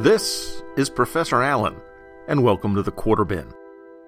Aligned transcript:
This 0.00 0.62
is 0.78 0.88
Professor 0.88 1.42
Allen, 1.42 1.76
and 2.26 2.42
welcome 2.42 2.74
to 2.74 2.82
the 2.82 2.90
Quarter 2.90 3.26
Bin. 3.26 3.52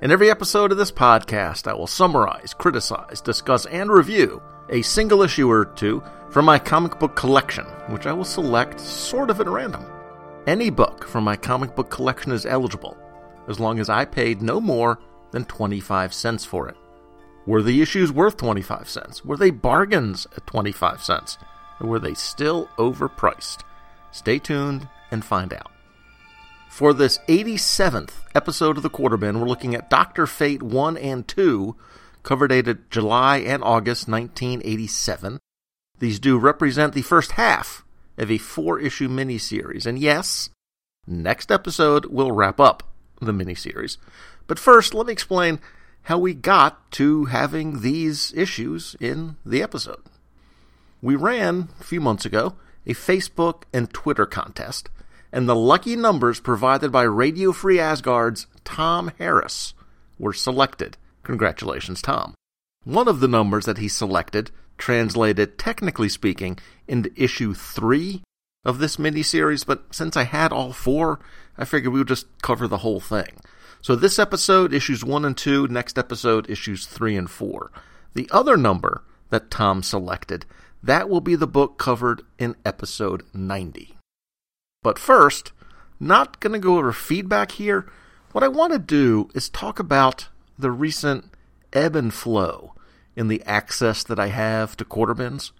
In 0.01 0.11
every 0.11 0.31
episode 0.31 0.73
of 0.73 0.79
this 0.79 0.91
podcast, 0.91 1.71
I 1.71 1.75
will 1.75 1.87
summarize, 1.87 2.55
criticize, 2.55 3.21
discuss, 3.21 3.67
and 3.67 3.91
review 3.91 4.41
a 4.71 4.81
single 4.81 5.21
issue 5.21 5.51
or 5.51 5.67
two 5.67 6.03
from 6.31 6.47
my 6.47 6.59
comic 6.59 6.99
book 6.99 7.15
collection, 7.15 7.67
which 7.91 8.07
I 8.07 8.15
will 8.15 8.25
select 8.25 8.81
sort 8.81 9.29
of 9.29 9.39
at 9.39 9.47
random. 9.47 9.85
Any 10.47 10.71
book 10.71 11.07
from 11.07 11.25
my 11.25 11.37
comic 11.37 11.77
book 11.77 11.91
collection 11.91 12.33
is 12.33 12.47
eligible, 12.47 12.97
as 13.47 13.61
long 13.61 13.79
as 13.79 13.91
I 13.91 14.07
paid 14.07 14.41
no 14.41 14.63
more 14.63 14.99
than 15.31 15.45
25 15.45 16.15
cents 16.15 16.47
for 16.47 16.71
it. 16.71 16.77
Were 17.47 17.61
the 17.61 17.83
issues 17.83 18.11
worth 18.11 18.39
25 18.39 18.89
cents? 18.89 19.27
Were 19.27 19.37
they 19.37 19.51
bargains 19.51 20.27
at 20.39 20.47
25 20.47 21.03
cents? 21.03 21.37
Or 21.83 21.87
were 21.87 21.99
they 21.99 22.15
still 22.15 22.71
overpriced? 22.79 23.59
Stay 24.11 24.39
tuned 24.39 24.89
and 25.11 25.23
find 25.23 25.53
out. 25.53 25.72
For 26.73 26.95
this 26.95 27.19
87th 27.29 28.13
episode 28.35 28.79
of 28.79 28.83
the 28.83 28.89
Quarter 28.89 29.19
Bin, 29.19 29.39
we're 29.39 29.47
looking 29.47 29.75
at 29.75 29.91
Doctor 29.91 30.27
Fate 30.27 30.63
1 30.63 30.97
and 30.97 31.29
2, 31.29 31.77
cover 32.23 32.49
dated 32.49 32.91
July 32.91 33.37
and 33.41 33.63
August 33.63 34.09
1987. 34.09 35.39
These 35.99 36.19
do 36.19 36.39
represent 36.39 36.95
the 36.95 37.03
first 37.03 37.33
half 37.33 37.85
of 38.17 38.31
a 38.31 38.39
four 38.39 38.81
issue 38.81 39.11
miniseries. 39.11 39.85
And 39.85 39.99
yes, 39.99 40.49
next 41.07 41.53
episode 41.53 42.07
will 42.07 42.33
wrap 42.33 42.59
up 42.59 42.83
the 43.21 43.33
miniseries. 43.33 43.99
But 44.47 44.59
first, 44.59 44.95
let 44.95 45.07
me 45.07 45.13
explain 45.13 45.61
how 46.05 46.17
we 46.17 46.33
got 46.33 46.91
to 46.93 47.27
having 47.27 47.83
these 47.83 48.33
issues 48.35 48.97
in 48.99 49.37
the 49.45 49.63
episode. 49.63 50.01
We 51.03 51.17
ran, 51.17 51.69
a 51.81 51.85
few 51.85 52.01
months 52.01 52.25
ago, 52.25 52.55
a 52.87 52.95
Facebook 52.95 53.65
and 53.75 53.93
Twitter 53.93 54.25
contest 54.25 54.89
and 55.33 55.49
the 55.49 55.57
lucky 55.57 55.97
numbers 55.97 56.41
provided 56.41 56.93
by 56.93 57.03
Radio 57.03 57.53
Free 57.53 57.81
Asgard's 57.81 58.47
Tom 58.65 59.13
Harris 59.19 59.75
were 60.19 60.33
selected. 60.33 60.99
Congratulations, 61.23 62.03
Tom. 62.03 62.35
One 62.85 63.09
of 63.09 63.21
the 63.21 63.29
numbers 63.29 63.65
that 63.65 63.79
he 63.79 63.89
selected 63.89 64.51
translated, 64.77 65.59
technically 65.59 66.09
speaking, 66.09 66.59
into 66.87 67.13
issue 67.17 67.55
three 67.55 68.23
of 68.65 68.79
this 68.79 68.97
miniseries, 68.97 69.65
but 69.65 69.95
since 69.95 70.17
I 70.17 70.25
had 70.25 70.53
all 70.53 70.73
four, 70.73 71.21
I 71.57 71.65
figured 71.65 71.93
we 71.93 72.01
would 72.01 72.09
just 72.09 72.27
cover 72.43 72.69
the 72.69 72.79
whole 72.79 73.01
thing. 73.01 73.39
So 73.81 73.97
this 73.97 74.19
episode, 74.19 74.73
issues 74.73 75.05
one 75.05 75.25
and 75.25 75.37
two, 75.37 75.67
next 75.69 75.99
episode, 75.99 76.49
issues 76.51 76.87
three 76.87 77.17
and 77.17 77.31
four. 77.31 77.73
The 78.15 78.29
other 78.31 78.57
number 78.57 79.03
that 79.31 79.51
Tom 79.51 79.83
selected, 79.83 80.45
that 80.83 81.09
will 81.09 81.21
be 81.21 81.35
the 81.35 81.47
book 81.47 81.79
covered 81.79 82.23
in 82.39 82.57
episode 82.65 83.25
90. 83.33 83.97
But 84.83 84.99
first, 84.99 85.53
not 86.01 86.41
going 86.41 86.53
to 86.53 86.59
go 86.59 86.79
over 86.79 86.93
feedback 86.93 87.53
here. 87.53 87.87
What 88.33 88.43
I 88.43 88.49
want 88.49 88.73
to 88.73 88.79
do 88.79 89.31
is 89.35 89.49
talk 89.49 89.79
about 89.79 90.29
the 90.59 90.71
recent 90.71 91.27
ebb 91.73 91.95
and 91.95 92.13
flow 92.13 92.75
in 93.15 93.29
the 93.29 93.43
access 93.45 94.03
that 94.03 94.19
I 94.19 94.29
have 94.29 94.77
to 94.79 94.85
quarter 94.85 95.15
bins. 95.15 95.53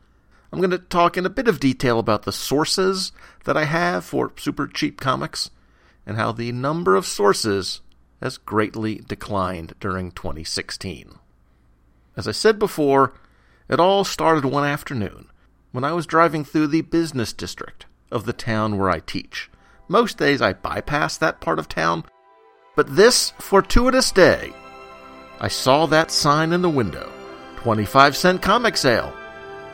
I'm 0.53 0.59
going 0.59 0.71
to 0.71 0.79
talk 0.79 1.17
in 1.17 1.25
a 1.25 1.31
bit 1.31 1.49
of 1.49 1.61
detail 1.61 1.99
about 1.99 2.25
the 2.25 2.33
sources 2.33 3.13
that 3.45 3.57
I 3.57 3.65
have 3.65 4.05
for 4.05 4.33
super 4.37 4.67
cheap 4.67 5.01
comics 5.01 5.51
and 6.05 6.17
how 6.17 6.33
the 6.33 6.51
number 6.51 6.97
of 6.97 7.07
sources 7.07 7.81
has 8.21 8.39
greatly 8.39 8.97
declined 9.07 9.75
during 9.81 10.11
2016. 10.11 11.19
As 12.17 12.27
I 12.27 12.33
said 12.33 12.59
before, 12.59 13.15
it 13.69 13.81
all 13.81 14.05
started 14.05 14.45
one 14.45 14.65
afternoon 14.65 15.29
when 15.71 15.85
I 15.85 15.93
was 15.93 16.07
driving 16.07 16.45
through 16.45 16.67
the 16.67 16.83
business 16.83 17.33
district 17.33 17.87
of 18.13 18.25
the 18.25 18.33
town 18.33 18.79
where 18.79 18.91
I 18.91 19.01
teach. 19.01 19.51
Most 19.89 20.19
days 20.19 20.41
I 20.41 20.53
bypass 20.53 21.17
that 21.19 21.41
part 21.41 21.59
of 21.59 21.69
town, 21.69 22.05
but 22.77 22.95
this 22.95 23.31
fortuitous 23.39 24.13
day, 24.13 24.53
I 25.41 25.49
saw 25.49 25.87
that 25.87 26.11
sign 26.11 26.53
in 26.53 26.63
the 26.63 26.71
window 26.71 27.11
25 27.57 28.17
cent 28.17 28.43
comic 28.43 28.77
sale, 28.77 29.13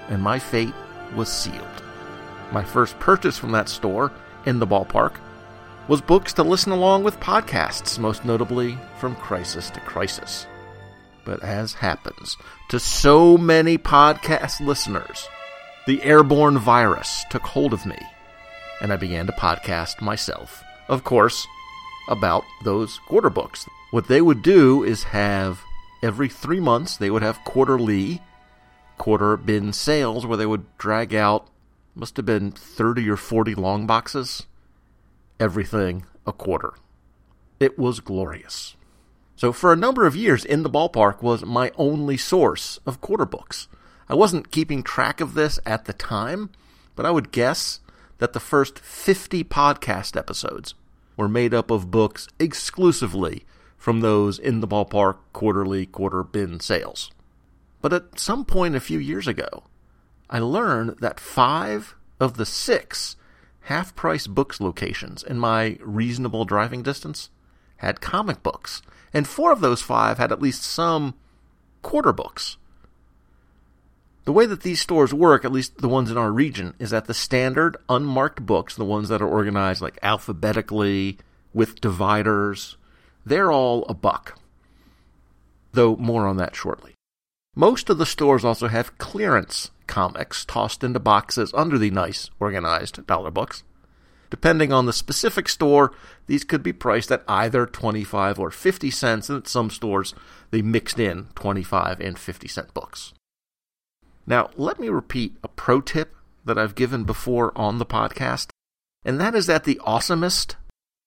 and 0.08 0.22
my 0.22 0.38
fate 0.38 0.74
was 1.14 1.30
sealed. 1.30 1.82
My 2.52 2.64
first 2.64 2.98
purchase 2.98 3.38
from 3.38 3.52
that 3.52 3.68
store 3.68 4.12
in 4.46 4.58
the 4.58 4.66
ballpark 4.66 5.16
was 5.86 6.00
books 6.00 6.32
to 6.34 6.42
listen 6.42 6.72
along 6.72 7.04
with 7.04 7.20
podcasts, 7.20 7.98
most 7.98 8.24
notably 8.24 8.78
from 8.98 9.16
Crisis 9.16 9.70
to 9.70 9.80
Crisis. 9.80 10.46
But 11.24 11.42
as 11.42 11.74
happens 11.74 12.36
to 12.70 12.78
so 12.78 13.38
many 13.38 13.78
podcast 13.78 14.60
listeners, 14.60 15.28
the 15.86 16.02
airborne 16.02 16.58
virus 16.58 17.24
took 17.30 17.42
hold 17.42 17.72
of 17.72 17.86
me 17.86 17.98
and 18.80 18.92
I 18.92 18.96
began 18.96 19.26
to 19.26 19.32
podcast 19.32 20.00
myself, 20.00 20.62
of 20.88 21.04
course, 21.04 21.46
about 22.08 22.44
those 22.64 22.98
quarter 23.00 23.30
books. 23.30 23.66
What 23.90 24.08
they 24.08 24.20
would 24.20 24.42
do 24.42 24.82
is 24.84 25.04
have 25.04 25.60
every 26.02 26.28
three 26.28 26.60
months, 26.60 26.96
they 26.96 27.10
would 27.10 27.22
have 27.22 27.44
quarterly 27.44 28.22
quarter 28.96 29.36
bin 29.36 29.72
sales 29.72 30.26
where 30.26 30.36
they 30.36 30.46
would 30.46 30.66
drag 30.78 31.14
out, 31.14 31.48
must 31.94 32.16
have 32.16 32.26
been 32.26 32.50
30 32.50 33.08
or 33.08 33.16
40 33.16 33.54
long 33.54 33.86
boxes, 33.86 34.46
everything 35.40 36.04
a 36.26 36.32
quarter. 36.32 36.74
It 37.60 37.78
was 37.78 38.00
glorious. 38.00 38.76
So, 39.36 39.52
for 39.52 39.72
a 39.72 39.76
number 39.76 40.04
of 40.04 40.16
years, 40.16 40.44
In 40.44 40.64
the 40.64 40.70
Ballpark 40.70 41.22
was 41.22 41.44
my 41.44 41.70
only 41.76 42.16
source 42.16 42.80
of 42.84 43.00
quarter 43.00 43.24
books. 43.24 43.68
I 44.08 44.14
wasn't 44.14 44.50
keeping 44.50 44.82
track 44.82 45.20
of 45.20 45.34
this 45.34 45.60
at 45.64 45.84
the 45.84 45.92
time, 45.92 46.50
but 46.96 47.06
I 47.06 47.10
would 47.10 47.30
guess 47.30 47.80
that 48.18 48.32
the 48.32 48.40
first 48.40 48.78
50 48.78 49.44
podcast 49.44 50.16
episodes 50.16 50.74
were 51.16 51.28
made 51.28 51.54
up 51.54 51.70
of 51.70 51.90
books 51.90 52.28
exclusively 52.38 53.44
from 53.76 54.00
those 54.00 54.38
in 54.38 54.60
the 54.60 54.68
ballpark 54.68 55.16
quarterly 55.32 55.86
quarter 55.86 56.22
bin 56.22 56.60
sales. 56.60 57.10
But 57.80 57.92
at 57.92 58.18
some 58.18 58.44
point 58.44 58.74
a 58.74 58.80
few 58.80 58.98
years 58.98 59.26
ago, 59.26 59.64
I 60.28 60.40
learned 60.40 60.98
that 61.00 61.20
five 61.20 61.94
of 62.20 62.36
the 62.36 62.46
six 62.46 63.16
half 63.62 63.94
price 63.94 64.26
books 64.26 64.60
locations 64.60 65.22
in 65.22 65.38
my 65.38 65.78
reasonable 65.80 66.44
driving 66.44 66.82
distance 66.82 67.30
had 67.78 68.00
comic 68.00 68.42
books, 68.42 68.82
and 69.12 69.26
four 69.26 69.52
of 69.52 69.60
those 69.60 69.80
five 69.82 70.18
had 70.18 70.32
at 70.32 70.42
least 70.42 70.62
some 70.62 71.14
quarter 71.82 72.12
books. 72.12 72.56
The 74.28 74.32
way 74.32 74.44
that 74.44 74.60
these 74.60 74.82
stores 74.82 75.14
work, 75.14 75.46
at 75.46 75.52
least 75.52 75.78
the 75.78 75.88
ones 75.88 76.10
in 76.10 76.18
our 76.18 76.30
region, 76.30 76.74
is 76.78 76.90
that 76.90 77.06
the 77.06 77.14
standard 77.14 77.78
unmarked 77.88 78.44
books, 78.44 78.76
the 78.76 78.84
ones 78.84 79.08
that 79.08 79.22
are 79.22 79.26
organized 79.26 79.80
like 79.80 79.98
alphabetically 80.02 81.16
with 81.54 81.80
dividers, 81.80 82.76
they're 83.24 83.50
all 83.50 83.86
a 83.88 83.94
buck. 83.94 84.38
Though 85.72 85.96
more 85.96 86.26
on 86.26 86.36
that 86.36 86.54
shortly. 86.54 86.92
Most 87.56 87.88
of 87.88 87.96
the 87.96 88.04
stores 88.04 88.44
also 88.44 88.68
have 88.68 88.98
clearance 88.98 89.70
comics 89.86 90.44
tossed 90.44 90.84
into 90.84 91.00
boxes 91.00 91.50
under 91.54 91.78
the 91.78 91.90
nice 91.90 92.28
organized 92.38 93.06
dollar 93.06 93.30
books. 93.30 93.62
Depending 94.28 94.74
on 94.74 94.84
the 94.84 94.92
specific 94.92 95.48
store, 95.48 95.90
these 96.26 96.44
could 96.44 96.62
be 96.62 96.74
priced 96.74 97.10
at 97.10 97.24
either 97.28 97.64
25 97.64 98.38
or 98.38 98.50
50 98.50 98.90
cents, 98.90 99.30
and 99.30 99.38
at 99.38 99.48
some 99.48 99.70
stores 99.70 100.14
they 100.50 100.60
mixed 100.60 100.98
in 100.98 101.28
25 101.34 101.98
and 102.00 102.18
50 102.18 102.46
cent 102.46 102.74
books. 102.74 103.14
Now, 104.28 104.50
let 104.58 104.78
me 104.78 104.90
repeat 104.90 105.38
a 105.42 105.48
pro 105.48 105.80
tip 105.80 106.14
that 106.44 106.58
I've 106.58 106.74
given 106.74 107.04
before 107.04 107.50
on 107.56 107.78
the 107.78 107.86
podcast, 107.86 108.50
and 109.02 109.18
that 109.18 109.34
is 109.34 109.46
that 109.46 109.64
the 109.64 109.80
awesomest, 109.86 110.56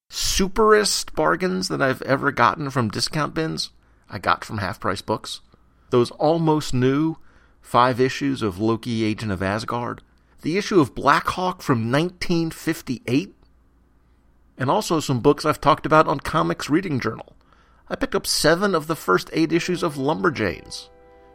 superest 0.10 1.14
bargains 1.14 1.68
that 1.68 1.84
I've 1.84 2.02
ever 2.02 2.32
gotten 2.32 2.72
from 2.72 2.90
discount 2.90 3.36
bins, 3.36 3.70
I 4.10 4.18
got 4.18 4.44
from 4.44 4.58
half 4.58 4.80
price 4.80 5.04
books. 5.04 5.42
Those 5.92 6.10
almost 6.12 6.74
new 6.74 7.18
five 7.62 8.02
issues 8.02 8.42
of 8.42 8.58
Loki 8.58 9.04
Agent 9.04 9.32
of 9.32 9.44
Asgard, 9.44 10.02
the 10.42 10.58
issue 10.58 10.80
of 10.80 10.96
Blackhawk 10.96 11.62
from 11.62 11.92
1958, 11.92 13.36
and 14.58 14.72
also 14.72 15.00
some 15.00 15.20
books 15.20 15.46
I've 15.46 15.62
talked 15.62 15.86
about 15.86 16.08
on 16.08 16.22
Comics 16.22 16.72
Reading 16.72 17.00
Journal. 17.00 17.36
I 17.88 17.96
picked 17.96 18.16
up 18.16 18.26
seven 18.26 18.74
of 18.74 18.88
the 18.88 18.96
first 18.96 19.30
eight 19.32 19.54
issues 19.54 19.84
of 19.84 19.94
Lumberjanes 19.94 20.90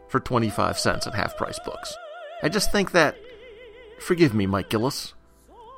for 0.07 0.19
25 0.19 0.79
cents 0.79 1.07
at 1.07 1.15
half 1.15 1.37
price 1.37 1.59
books. 1.65 1.95
I 2.41 2.49
just 2.49 2.71
think 2.71 2.91
that, 2.91 3.17
forgive 3.99 4.33
me, 4.33 4.45
Mike 4.45 4.69
Gillis, 4.69 5.13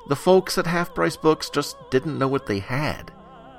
the 0.08 0.16
folks 0.16 0.58
at 0.58 0.66
half 0.66 0.94
price 0.94 1.16
books 1.16 1.50
just 1.50 1.76
didn't 1.90 2.18
know 2.18 2.28
what 2.28 2.46
they 2.46 2.58
had 2.58 3.12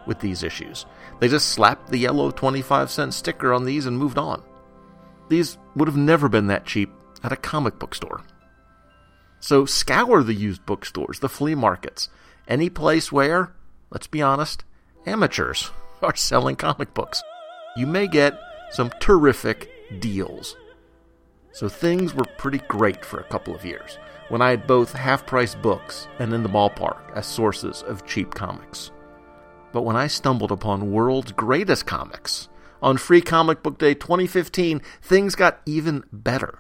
with 0.06 0.20
these 0.20 0.44
issues. 0.44 0.86
They 1.20 1.28
just 1.28 1.50
slapped 1.50 1.90
the 1.90 1.98
yellow 1.98 2.32
25 2.32 2.90
cent 2.90 3.14
sticker 3.14 3.54
on 3.54 3.66
these 3.66 3.86
and 3.86 3.98
moved 3.98 4.18
on. 4.18 4.44
These 5.30 5.58
would 5.76 5.88
have 5.88 5.98
never 5.98 6.28
been 6.28 6.48
that 6.48 6.66
cheap 6.66 6.92
at 7.24 7.32
a 7.32 7.38
comic 7.38 7.80
book 7.80 7.96
store. 7.96 8.22
So 9.40 9.66
scour 9.66 10.24
the 10.24 10.34
used 10.34 10.66
bookstores, 10.66 11.20
the 11.20 11.30
flea 11.30 11.56
markets, 11.56 12.10
any 12.48 12.70
place 12.70 13.12
where, 13.12 13.54
let's 13.90 14.08
be 14.08 14.22
honest, 14.22 14.64
amateurs 15.06 15.72
are 16.02 16.16
selling 16.16 16.56
comic 16.56 16.94
books. 16.94 17.24
You 17.76 17.88
may 17.88 18.08
get 18.08 18.40
some 18.72 18.92
terrific 19.00 19.70
deals. 20.00 20.56
So 21.54 21.68
things 21.70 22.14
were 22.14 22.26
pretty 22.38 22.60
great 22.68 23.04
for 23.06 23.20
a 23.20 23.26
couple 23.26 23.56
of 23.56 23.66
years. 23.66 23.98
when 24.30 24.42
I 24.42 24.52
had 24.52 24.66
both 24.66 24.94
half 24.94 25.26
price 25.26 25.56
books 25.56 26.08
and 26.18 26.32
in 26.32 26.42
the 26.42 26.48
ballpark 26.48 27.14
as 27.18 27.26
sources 27.26 27.84
of 27.84 28.06
cheap 28.06 28.34
comics. 28.34 28.90
But 29.74 29.82
when 29.82 29.98
I 29.98 30.08
stumbled 30.08 30.54
upon 30.54 30.94
World's 30.94 31.34
Greatest 31.34 31.86
Comics 31.86 32.48
on 32.82 32.96
Free 32.96 33.20
Comic 33.20 33.62
Book 33.62 33.78
Day 33.78 33.94
2015, 33.94 34.82
things 35.02 35.36
got 35.36 35.60
even 35.66 36.06
better. 36.14 36.60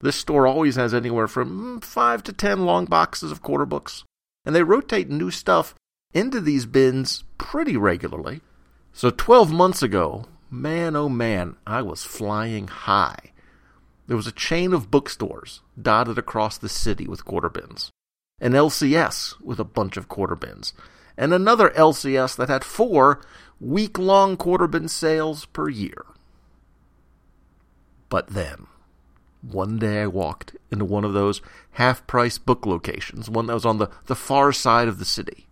This 0.00 0.16
store 0.16 0.44
always 0.44 0.74
has 0.74 0.92
anywhere 0.92 1.28
from 1.28 1.78
mm, 1.80 1.84
5 1.84 2.22
to 2.24 2.32
10 2.32 2.64
long 2.64 2.84
boxes 2.84 3.30
of 3.30 3.42
quarter 3.42 3.66
books, 3.66 4.02
and 4.44 4.52
they 4.52 4.64
rotate 4.64 5.08
new 5.08 5.30
stuff 5.30 5.76
into 6.12 6.40
these 6.40 6.66
bins 6.66 7.22
pretty 7.38 7.76
regularly. 7.76 8.40
So 8.92 9.10
12 9.10 9.52
months 9.52 9.84
ago, 9.84 10.24
man 10.50 10.96
oh 10.96 11.08
man, 11.08 11.54
I 11.64 11.82
was 11.82 12.02
flying 12.02 12.66
high. 12.66 13.32
There 14.08 14.16
was 14.16 14.26
a 14.26 14.32
chain 14.32 14.72
of 14.72 14.90
bookstores 14.90 15.60
dotted 15.80 16.16
across 16.16 16.56
the 16.56 16.70
city 16.70 17.06
with 17.06 17.26
quarter 17.26 17.50
bins, 17.50 17.90
an 18.40 18.52
LCS 18.52 19.38
with 19.42 19.60
a 19.60 19.64
bunch 19.64 19.98
of 19.98 20.08
quarter 20.08 20.34
bins, 20.34 20.72
and 21.18 21.34
another 21.34 21.68
LCS 21.70 22.34
that 22.36 22.48
had 22.48 22.64
four 22.64 23.20
week 23.60 23.98
long 23.98 24.38
quarter 24.38 24.66
bin 24.66 24.88
sales 24.88 25.44
per 25.44 25.68
year. 25.68 26.06
But 28.08 28.28
then, 28.28 28.66
one 29.42 29.78
day 29.78 30.00
I 30.00 30.06
walked 30.06 30.56
into 30.72 30.86
one 30.86 31.04
of 31.04 31.12
those 31.12 31.42
half 31.72 32.06
price 32.06 32.38
book 32.38 32.64
locations, 32.64 33.28
one 33.28 33.44
that 33.46 33.54
was 33.54 33.66
on 33.66 33.76
the, 33.76 33.90
the 34.06 34.16
far 34.16 34.52
side 34.52 34.88
of 34.88 34.98
the 34.98 35.04
city, 35.04 35.48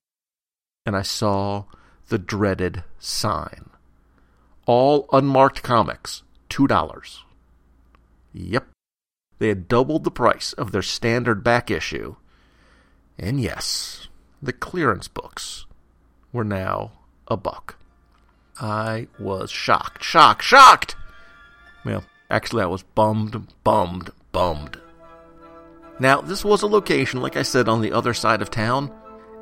and 0.86 0.96
I 0.96 1.02
saw 1.02 1.64
the 2.08 2.18
dreaded 2.18 2.84
sign. 2.98 3.68
All 4.64 5.10
unmarked 5.12 5.62
comics, 5.62 6.22
$2. 6.48 7.25
Yep, 8.38 8.68
they 9.38 9.48
had 9.48 9.66
doubled 9.66 10.04
the 10.04 10.10
price 10.10 10.52
of 10.52 10.70
their 10.70 10.82
standard 10.82 11.42
back 11.42 11.70
issue. 11.70 12.16
And 13.18 13.40
yes, 13.40 14.08
the 14.42 14.52
clearance 14.52 15.08
books 15.08 15.64
were 16.34 16.44
now 16.44 16.92
a 17.28 17.36
buck. 17.38 17.76
I 18.60 19.08
was 19.18 19.50
shocked, 19.50 20.04
shocked, 20.04 20.42
shocked! 20.42 20.96
Well, 21.82 22.04
actually, 22.30 22.62
I 22.62 22.66
was 22.66 22.82
bummed, 22.82 23.54
bummed, 23.64 24.10
bummed. 24.32 24.80
Now, 25.98 26.20
this 26.20 26.44
was 26.44 26.60
a 26.60 26.66
location, 26.66 27.22
like 27.22 27.38
I 27.38 27.42
said, 27.42 27.70
on 27.70 27.80
the 27.80 27.92
other 27.92 28.12
side 28.12 28.42
of 28.42 28.50
town, 28.50 28.92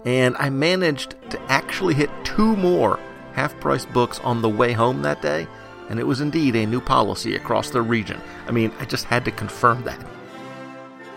and 0.05 0.37
I 0.37 0.51
managed 0.51 1.17
to 1.31 1.43
actually 1.51 1.95
hit 1.95 2.11
two 2.23 2.55
more 2.55 3.01
half 3.33 3.59
price 3.59 3.87
books 3.87 4.21
on 4.21 4.41
the 4.41 4.49
way 4.49 4.71
home 4.71 5.03
that 5.03 5.21
day, 5.21 5.49
and 5.95 6.01
it 6.01 6.09
was 6.09 6.21
indeed 6.21 6.57
a 6.57 6.67
new 6.67 6.81
policy 6.81 7.37
across 7.37 7.71
the 7.71 7.81
region. 7.81 8.21
I 8.49 8.51
mean, 8.51 8.73
I 8.81 8.85
just 8.85 9.05
had 9.05 9.25
to 9.27 9.31
confirm 9.31 9.85
that. 9.85 10.05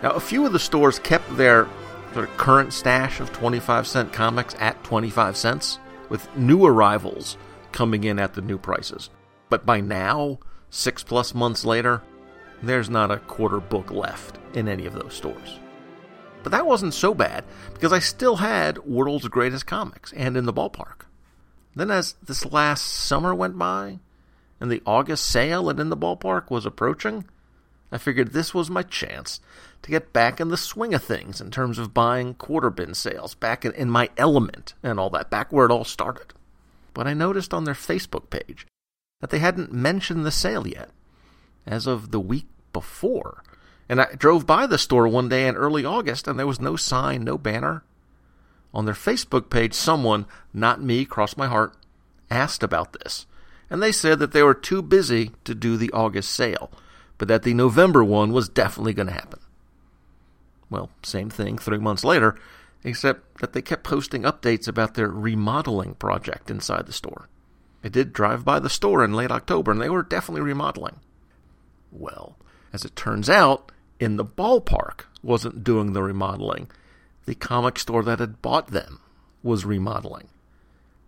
Now, 0.03 0.11
a 0.11 0.19
few 0.19 0.45
of 0.45 0.53
the 0.53 0.59
stores 0.59 0.99
kept 0.99 1.35
their 1.35 1.67
sort 2.13 2.29
of 2.29 2.37
current 2.37 2.71
stash 2.71 3.19
of 3.19 3.33
25 3.33 3.87
cent 3.87 4.13
comics 4.13 4.55
at 4.59 4.83
25 4.83 5.35
cents, 5.35 5.79
with 6.09 6.29
new 6.37 6.63
arrivals 6.63 7.37
coming 7.71 8.03
in 8.03 8.19
at 8.19 8.35
the 8.35 8.41
new 8.43 8.59
prices. 8.59 9.09
But 9.49 9.65
by 9.65 9.81
now, 9.81 10.37
six 10.69 11.03
plus 11.03 11.33
months 11.33 11.65
later, 11.65 12.03
there's 12.61 12.87
not 12.87 13.09
a 13.09 13.17
quarter 13.17 13.59
book 13.59 13.89
left 13.89 14.37
in 14.53 14.67
any 14.67 14.85
of 14.85 14.93
those 14.93 15.15
stores. 15.15 15.57
But 16.43 16.51
that 16.51 16.67
wasn't 16.67 16.93
so 16.93 17.15
bad, 17.15 17.45
because 17.73 17.91
I 17.91 17.97
still 17.97 18.35
had 18.35 18.77
World's 18.85 19.27
Greatest 19.27 19.65
Comics 19.65 20.13
and 20.13 20.37
in 20.37 20.45
the 20.45 20.53
ballpark. 20.53 21.07
Then, 21.75 21.89
as 21.89 22.13
this 22.23 22.45
last 22.45 22.85
summer 22.85 23.33
went 23.33 23.57
by, 23.57 24.01
and 24.59 24.71
the 24.71 24.81
August 24.85 25.25
sale 25.25 25.69
at 25.69 25.79
In 25.79 25.89
the 25.89 25.97
Ballpark 25.97 26.49
was 26.49 26.65
approaching, 26.65 27.25
I 27.91 27.97
figured 27.97 28.33
this 28.33 28.53
was 28.53 28.69
my 28.69 28.83
chance 28.83 29.39
to 29.81 29.91
get 29.91 30.11
back 30.11 30.39
in 30.39 30.49
the 30.49 30.57
swing 30.57 30.93
of 30.93 31.03
things 31.03 31.39
in 31.39 31.51
terms 31.51 31.77
of 31.79 31.93
buying 31.93 32.33
quarter 32.33 32.69
bin 32.69 32.93
sales, 32.93 33.35
back 33.35 33.63
in, 33.63 33.89
my 33.89 34.09
element 34.17 34.73
and 34.83 34.99
all 34.99 35.09
that, 35.11 35.29
back 35.29 35.53
where 35.53 35.65
it 35.65 35.71
all 35.71 35.85
started. 35.85 36.33
But 36.93 37.07
I 37.07 37.13
noticed 37.13 37.53
on 37.53 37.63
their 37.63 37.73
Facebook 37.73 38.29
page 38.29 38.65
that 39.21 39.29
they 39.29 39.39
hadn't 39.39 39.71
mentioned 39.71 40.25
the 40.25 40.31
sale 40.31 40.67
yet, 40.67 40.89
as 41.65 41.87
of 41.87 42.11
the 42.11 42.19
week 42.19 42.47
before. 42.73 43.43
And 43.87 44.01
I 44.01 44.07
drove 44.15 44.45
by 44.45 44.67
the 44.67 44.77
store 44.77 45.07
one 45.07 45.29
day 45.29 45.47
in 45.47 45.55
early 45.55 45.85
August, 45.85 46.27
and 46.27 46.37
there 46.37 46.47
was 46.47 46.59
no 46.59 46.75
sign, 46.75 47.23
no 47.23 47.37
banner. 47.37 47.83
On 48.73 48.85
their 48.85 48.93
Facebook 48.93 49.49
page, 49.49 49.73
someone, 49.73 50.25
not 50.53 50.81
me, 50.81 51.05
crossed 51.05 51.37
my 51.37 51.47
heart, 51.47 51.73
asked 52.29 52.63
about 52.63 52.93
this, 52.93 53.25
and 53.69 53.81
they 53.81 53.91
said 53.91 54.19
that 54.19 54.31
they 54.31 54.43
were 54.43 54.53
too 54.53 54.81
busy 54.81 55.31
to 55.43 55.53
do 55.55 55.77
the 55.77 55.91
August 55.91 56.31
sale 56.31 56.71
but 57.17 57.27
that 57.27 57.43
the 57.43 57.53
November 57.53 58.03
one 58.03 58.31
was 58.31 58.49
definitely 58.49 58.93
going 58.93 59.07
to 59.07 59.13
happen. 59.13 59.39
Well, 60.69 60.89
same 61.03 61.29
thing 61.29 61.57
three 61.57 61.77
months 61.77 62.03
later, 62.03 62.35
except 62.83 63.39
that 63.39 63.53
they 63.53 63.61
kept 63.61 63.83
posting 63.83 64.23
updates 64.23 64.67
about 64.67 64.93
their 64.93 65.09
remodeling 65.09 65.95
project 65.95 66.51
inside 66.51 66.85
the 66.85 66.93
store. 66.93 67.29
I 67.83 67.89
did 67.89 68.13
drive 68.13 68.43
by 68.43 68.59
the 68.59 68.69
store 68.69 69.03
in 69.03 69.13
late 69.13 69.31
October, 69.31 69.71
and 69.71 69.81
they 69.81 69.89
were 69.89 70.03
definitely 70.03 70.41
remodeling. 70.41 70.99
Well, 71.91 72.37
as 72.73 72.83
it 72.83 72.95
turns 72.95 73.29
out, 73.29 73.71
in 73.99 74.17
the 74.17 74.25
ballpark 74.25 75.05
wasn't 75.23 75.63
doing 75.63 75.93
the 75.93 76.03
remodeling. 76.03 76.69
The 77.25 77.35
comic 77.35 77.79
store 77.79 78.03
that 78.03 78.19
had 78.19 78.41
bought 78.41 78.67
them 78.67 78.99
was 79.41 79.65
remodeling. 79.65 80.27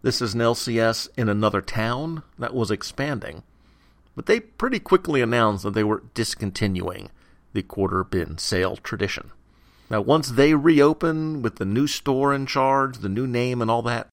This 0.02 0.22
is 0.22 0.34
an 0.34 0.40
LCS 0.40 1.10
in 1.18 1.28
another 1.28 1.62
town 1.62 2.24
that 2.38 2.54
was 2.54 2.72
expanding, 2.72 3.44
but 4.16 4.28
they 4.28 4.40
pretty 4.40 4.80
quickly 4.80 5.22
announced 5.22 5.64
that 5.64 5.74
they 5.74 5.84
were 5.84 6.04
discontinuing 6.14 7.10
the 7.52 7.64
quarter 7.64 8.06
bin 8.06 8.38
sale 8.38 8.78
tradition. 8.78 9.32
Now, 9.90 10.00
once 10.00 10.30
they 10.30 10.54
reopen 10.54 11.42
with 11.42 11.56
the 11.56 11.66
new 11.66 11.88
store 11.88 12.34
in 12.34 12.46
charge, 12.46 13.00
the 13.00 13.10
new 13.10 13.28
name, 13.28 13.62
and 13.62 13.70
all 13.70 13.82
that, 13.84 14.08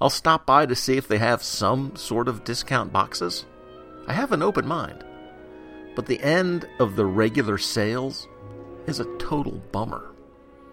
I'll 0.00 0.10
stop 0.10 0.46
by 0.46 0.66
to 0.66 0.74
see 0.74 0.96
if 0.96 1.06
they 1.06 1.18
have 1.18 1.42
some 1.42 1.94
sort 1.94 2.26
of 2.26 2.42
discount 2.42 2.92
boxes. 2.92 3.44
I 4.08 4.14
have 4.14 4.32
an 4.32 4.42
open 4.42 4.66
mind. 4.66 5.04
But 5.94 6.06
the 6.06 6.20
end 6.20 6.66
of 6.80 6.96
the 6.96 7.04
regular 7.04 7.58
sales 7.58 8.26
is 8.86 8.98
a 8.98 9.16
total 9.18 9.62
bummer. 9.70 10.10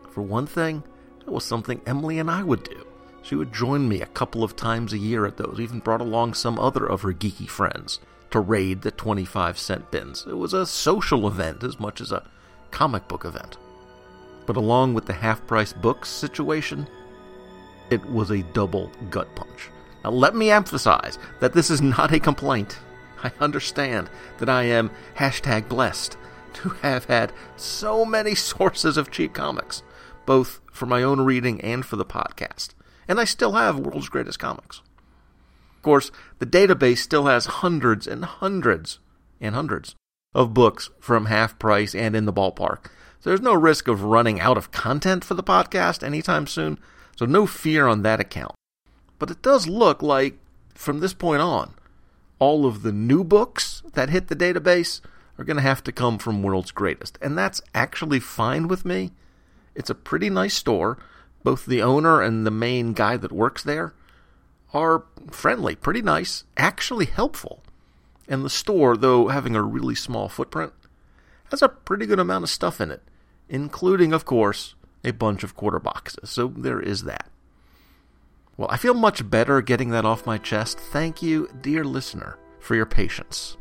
For 0.10 0.22
one 0.22 0.48
thing, 0.48 0.82
that 1.26 1.32
was 1.32 1.44
something 1.44 1.82
Emily 1.86 2.18
and 2.18 2.32
I 2.32 2.42
would 2.42 2.64
do. 2.64 2.87
She 3.28 3.36
would 3.36 3.52
join 3.52 3.90
me 3.90 4.02
a 4.02 4.06
couple 4.06 4.42
of 4.42 4.56
times 4.56 4.94
a 4.94 4.98
year 4.98 5.26
at 5.26 5.36
those, 5.36 5.60
even 5.60 5.80
brought 5.80 6.00
along 6.00 6.34
some 6.34 6.58
other 6.58 6.86
of 6.86 7.02
her 7.02 7.12
geeky 7.12 7.50
friends 7.50 8.00
to 8.32 8.40
raid 8.40 8.84
the 8.84 8.92
25 8.92 9.60
cent 9.60 9.92
bins. 9.92 10.26
It 10.26 10.38
was 10.38 10.54
a 10.54 10.66
social 10.66 11.28
event 11.28 11.62
as 11.62 11.78
much 11.78 12.00
as 12.00 12.14
a 12.14 12.26
comic 12.72 13.10
book 13.10 13.26
event. 13.26 13.58
But 14.46 14.56
along 14.56 14.94
with 14.94 15.08
the 15.08 15.14
half 15.14 15.46
price 15.46 15.74
books 15.74 16.08
situation, 16.08 16.88
it 17.90 18.02
was 18.06 18.32
a 18.32 18.44
double 18.54 18.94
gut 19.10 19.36
punch. 19.36 19.72
Now, 20.06 20.12
let 20.12 20.34
me 20.34 20.50
emphasize 20.50 21.20
that 21.42 21.52
this 21.52 21.70
is 21.70 21.82
not 21.82 22.14
a 22.14 22.22
complaint. 22.22 22.80
I 23.22 23.34
understand 23.42 24.10
that 24.38 24.48
I 24.48 24.64
am 24.64 24.90
hashtag 25.18 25.68
blessed 25.68 26.16
to 26.54 26.70
have 26.82 27.04
had 27.06 27.34
so 27.58 28.06
many 28.06 28.36
sources 28.54 28.96
of 28.96 29.12
cheap 29.12 29.34
comics, 29.34 29.84
both 30.26 30.62
for 30.72 30.86
my 30.86 31.04
own 31.04 31.20
reading 31.20 31.60
and 31.60 31.86
for 31.86 31.98
the 31.98 32.06
podcast. 32.06 32.70
And 33.08 33.20
I 33.20 33.24
still 33.24 33.54
have 33.54 33.80
World's 33.80 34.10
Greatest 34.10 34.40
Comics. 34.40 34.82
Of 35.76 35.82
course, 35.82 36.12
the 36.40 36.46
database 36.46 36.98
still 36.98 37.26
has 37.28 37.46
hundreds 37.46 38.08
and 38.08 38.26
hundreds 38.26 39.00
and 39.40 39.56
hundreds 39.56 39.96
of 40.34 40.54
books 40.54 40.90
from 41.00 41.26
half 41.26 41.58
price 41.58 41.96
and 41.96 42.16
in 42.16 42.26
the 42.26 42.34
ballpark. 42.34 42.86
So 43.20 43.30
there's 43.30 43.42
no 43.42 43.54
risk 43.54 43.88
of 43.88 44.04
running 44.04 44.40
out 44.40 44.58
of 44.58 44.72
content 44.72 45.24
for 45.24 45.34
the 45.34 45.44
podcast 45.44 46.04
anytime 46.04 46.48
soon. 46.48 46.80
So 47.16 47.26
no 47.26 47.46
fear 47.46 47.88
on 47.88 48.04
that 48.04 48.20
account. 48.20 48.54
But 49.20 49.32
it 49.32 49.42
does 49.42 49.68
look 49.68 50.02
like, 50.02 50.38
from 50.76 51.00
this 51.00 51.14
point 51.14 51.42
on, 51.42 51.74
all 52.40 52.66
of 52.66 52.84
the 52.84 52.92
new 52.92 53.24
books 53.24 53.82
that 53.94 54.10
hit 54.10 54.28
the 54.28 54.36
database 54.36 55.02
are 55.38 55.44
going 55.44 55.58
to 55.58 55.64
have 55.64 55.84
to 55.84 55.92
come 55.92 56.18
from 56.18 56.44
World's 56.44 56.72
Greatest. 56.72 57.18
And 57.22 57.38
that's 57.38 57.62
actually 57.74 58.20
fine 58.20 58.68
with 58.68 58.86
me. 58.86 59.12
It's 59.74 59.90
a 59.90 59.96
pretty 59.96 60.30
nice 60.30 60.54
store. 60.54 60.98
Both 61.48 61.66
the 61.66 61.82
owner 61.82 62.22
and 62.22 62.46
the 62.46 62.52
main 62.52 62.92
guy 62.92 63.16
that 63.16 63.32
works 63.32 63.64
there 63.64 63.94
are 64.74 65.06
friendly, 65.32 65.76
pretty 65.76 66.02
nice, 66.02 66.44
actually 66.58 67.06
helpful. 67.06 67.64
And 68.28 68.44
the 68.44 68.50
store, 68.50 68.98
though 68.98 69.30
having 69.30 69.56
a 69.56 69.64
really 69.64 69.96
small 69.96 70.28
footprint, 70.28 70.74
has 71.50 71.62
a 71.62 71.70
pretty 71.70 72.06
good 72.06 72.20
amount 72.20 72.44
of 72.44 72.50
stuff 72.50 72.82
in 72.82 72.92
it, 72.92 73.02
including, 73.48 74.12
of 74.12 74.26
course, 74.26 74.76
a 75.06 75.12
bunch 75.12 75.42
of 75.42 75.56
quarter 75.56 75.80
boxes. 75.80 76.32
So 76.32 76.50
there 76.50 76.82
is 76.82 77.04
that. 77.04 77.30
Well, 78.58 78.68
I 78.70 78.76
feel 78.76 78.94
much 78.94 79.30
better 79.30 79.62
getting 79.62 79.92
that 79.92 80.04
off 80.04 80.26
my 80.26 80.38
chest. 80.38 80.78
Thank 80.78 81.22
you, 81.22 81.50
dear 81.62 81.86
listener, 81.86 82.38
for 82.60 82.76
your 82.76 82.86
patience. 82.86 83.56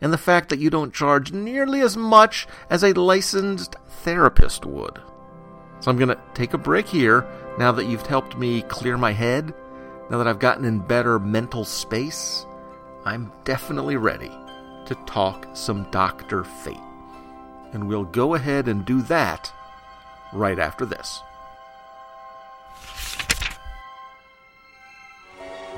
And 0.00 0.10
the 0.10 0.16
fact 0.16 0.48
that 0.48 0.58
you 0.58 0.70
don't 0.70 0.94
charge 0.94 1.32
nearly 1.32 1.82
as 1.82 1.98
much 1.98 2.46
as 2.70 2.82
a 2.82 2.94
licensed 2.94 3.76
therapist 3.90 4.64
would. 4.64 5.02
So 5.84 5.90
I'm 5.90 5.98
going 5.98 6.08
to 6.08 6.18
take 6.32 6.54
a 6.54 6.58
break 6.58 6.88
here 6.88 7.26
now 7.58 7.70
that 7.72 7.84
you've 7.84 8.06
helped 8.06 8.38
me 8.38 8.62
clear 8.62 8.96
my 8.96 9.12
head 9.12 9.52
now 10.08 10.16
that 10.16 10.26
I've 10.26 10.38
gotten 10.38 10.64
in 10.64 10.78
better 10.78 11.18
mental 11.18 11.66
space, 11.66 12.46
I'm 13.04 13.30
definitely 13.44 13.98
ready 13.98 14.30
to 14.86 14.94
talk 15.04 15.46
some 15.52 15.86
Dr. 15.90 16.42
Fate. 16.42 16.80
And 17.74 17.86
we'll 17.86 18.04
go 18.04 18.34
ahead 18.34 18.66
and 18.66 18.86
do 18.86 19.02
that 19.02 19.52
right 20.32 20.58
after 20.58 20.86
this. 20.86 21.20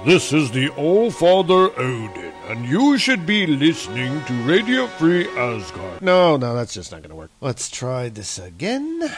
This 0.05 0.33
is 0.33 0.53
the 0.53 0.69
All 0.77 1.11
Father 1.11 1.77
Odin, 1.77 2.33
and 2.47 2.65
you 2.65 2.97
should 2.97 3.27
be 3.27 3.45
listening 3.45 4.23
to 4.27 4.33
Radio 4.45 4.87
Free 4.87 5.27
Asgard. 5.31 6.01
No, 6.01 6.37
no, 6.37 6.55
that's 6.55 6.75
just 6.75 6.93
not 6.93 7.01
going 7.01 7.11
to 7.11 7.17
work. 7.17 7.33
Let's 7.41 7.69
try 7.69 8.09
this 8.09 8.39
again. 8.39 9.11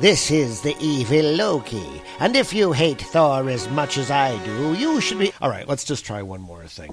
This 0.00 0.32
is 0.32 0.60
the 0.60 0.74
evil 0.80 1.22
Loki, 1.22 2.02
and 2.18 2.34
if 2.34 2.52
you 2.52 2.72
hate 2.72 3.00
Thor 3.00 3.48
as 3.48 3.68
much 3.68 3.96
as 3.96 4.10
I 4.10 4.44
do, 4.44 4.74
you 4.74 5.00
should 5.00 5.20
be. 5.20 5.30
All 5.40 5.48
right, 5.48 5.68
let's 5.68 5.84
just 5.84 6.04
try 6.04 6.20
one 6.20 6.40
more 6.40 6.66
thing. 6.66 6.92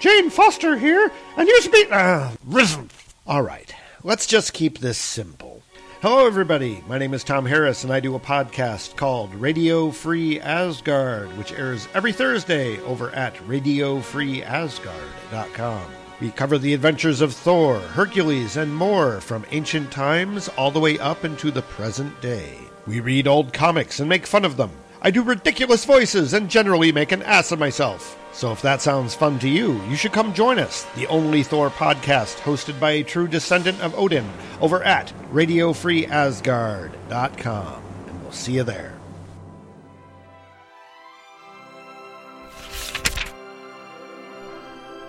Jane 0.00 0.28
Foster 0.28 0.76
here, 0.76 1.10
and 1.38 1.48
you 1.48 1.62
should 1.62 1.72
be. 1.72 1.86
Uh, 1.90 2.32
risen. 2.44 2.90
All 3.26 3.40
right, 3.40 3.74
let's 4.04 4.26
just 4.26 4.52
keep 4.52 4.80
this 4.80 4.98
simple. 4.98 5.62
Hello, 6.02 6.26
everybody. 6.26 6.84
My 6.86 6.98
name 6.98 7.14
is 7.14 7.24
Tom 7.24 7.46
Harris, 7.46 7.84
and 7.84 7.92
I 7.92 8.00
do 8.00 8.14
a 8.14 8.20
podcast 8.20 8.96
called 8.96 9.34
Radio 9.34 9.90
Free 9.90 10.38
Asgard, 10.40 11.34
which 11.38 11.52
airs 11.52 11.88
every 11.94 12.12
Thursday 12.12 12.78
over 12.80 13.10
at 13.12 13.34
RadioFreeAsgard.com. 13.46 15.99
We 16.20 16.30
cover 16.30 16.58
the 16.58 16.74
adventures 16.74 17.22
of 17.22 17.32
Thor, 17.32 17.78
Hercules, 17.78 18.58
and 18.58 18.76
more 18.76 19.22
from 19.22 19.46
ancient 19.52 19.90
times 19.90 20.48
all 20.50 20.70
the 20.70 20.78
way 20.78 20.98
up 20.98 21.24
into 21.24 21.50
the 21.50 21.62
present 21.62 22.20
day. 22.20 22.58
We 22.86 23.00
read 23.00 23.26
old 23.26 23.54
comics 23.54 24.00
and 24.00 24.08
make 24.08 24.26
fun 24.26 24.44
of 24.44 24.58
them. 24.58 24.70
I 25.00 25.10
do 25.10 25.22
ridiculous 25.22 25.86
voices 25.86 26.34
and 26.34 26.50
generally 26.50 26.92
make 26.92 27.12
an 27.12 27.22
ass 27.22 27.52
of 27.52 27.58
myself. 27.58 28.18
So 28.32 28.52
if 28.52 28.60
that 28.60 28.82
sounds 28.82 29.14
fun 29.14 29.38
to 29.38 29.48
you, 29.48 29.82
you 29.84 29.96
should 29.96 30.12
come 30.12 30.34
join 30.34 30.58
us, 30.58 30.84
the 30.94 31.06
only 31.06 31.42
Thor 31.42 31.70
podcast 31.70 32.36
hosted 32.36 32.78
by 32.78 32.90
a 32.90 33.02
true 33.02 33.26
descendant 33.26 33.80
of 33.80 33.98
Odin, 33.98 34.28
over 34.60 34.82
at 34.82 35.10
RadioFreeAsgard.com. 35.32 37.82
And 38.08 38.22
we'll 38.22 38.32
see 38.32 38.52
you 38.52 38.62
there. 38.62 38.92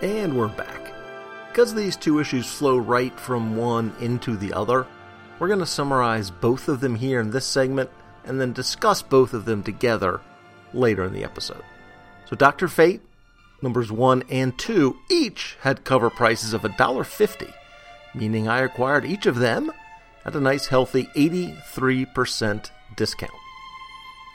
And 0.02 0.38
we're 0.38 0.48
back. 0.48 0.81
Because 1.52 1.74
these 1.74 1.98
two 1.98 2.20
issues 2.20 2.50
flow 2.50 2.78
right 2.78 3.12
from 3.20 3.58
one 3.58 3.94
into 4.00 4.38
the 4.38 4.54
other, 4.54 4.88
we're 5.38 5.50
going 5.50 5.60
to 5.60 5.66
summarize 5.66 6.32
both 6.32 6.70
of 6.70 6.80
them 6.80 6.96
here 6.96 7.20
in 7.20 7.32
this 7.32 7.46
segment 7.46 7.90
and 8.24 8.40
then 8.40 8.54
discuss 8.54 9.02
both 9.02 9.34
of 9.34 9.44
them 9.44 9.62
together 9.62 10.22
later 10.74 11.04
in 11.04 11.12
the 11.12 11.26
episode. 11.26 11.62
So, 12.26 12.38
Dr. 12.38 12.70
Fate 12.70 13.02
numbers 13.62 13.92
1 13.92 14.24
and 14.30 14.58
2 14.58 14.98
each 15.10 15.58
had 15.60 15.84
cover 15.84 16.10
prices 16.10 16.54
of 16.54 16.62
$1.50, 16.62 17.54
meaning 18.16 18.48
I 18.48 18.62
acquired 18.62 19.04
each 19.04 19.26
of 19.26 19.36
them 19.36 19.74
at 20.24 20.38
a 20.38 20.40
nice 20.40 20.68
healthy 20.68 21.10
83% 21.18 22.70
discount. 22.96 23.34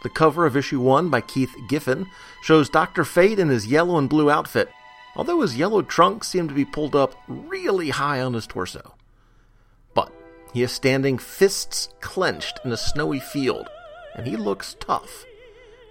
The 0.03 0.11
cover 0.11 0.45
of 0.45 0.55
issue 0.55 0.81
1 0.81 1.09
by 1.09 1.23
Keith 1.23 1.55
Giffen 1.71 2.09
shows 2.43 2.69
Dr. 2.69 3.05
Fate 3.05 3.39
in 3.39 3.49
his 3.49 3.67
yellow 3.67 3.97
and 3.97 4.07
blue 4.07 4.31
outfit, 4.31 4.69
although 5.17 5.41
his 5.41 5.57
yellow 5.57 5.83
trunk 5.83 6.23
seem 6.25 6.49
to 6.49 6.55
be 6.55 6.65
pulled 6.65 6.95
up 6.95 7.15
really 7.27 7.91
high 7.91 8.21
on 8.21 8.35
his 8.35 8.47
torso. 8.47 8.95
But 9.95 10.13
he 10.53 10.63
is 10.63 10.73
standing 10.73 11.19
fists 11.19 11.89
clenched 12.01 12.61
in 12.65 12.73
a 12.73 12.77
snowy 12.77 13.21
field, 13.21 13.69
and 14.15 14.27
he 14.27 14.37
looks 14.37 14.77
tough 14.79 15.27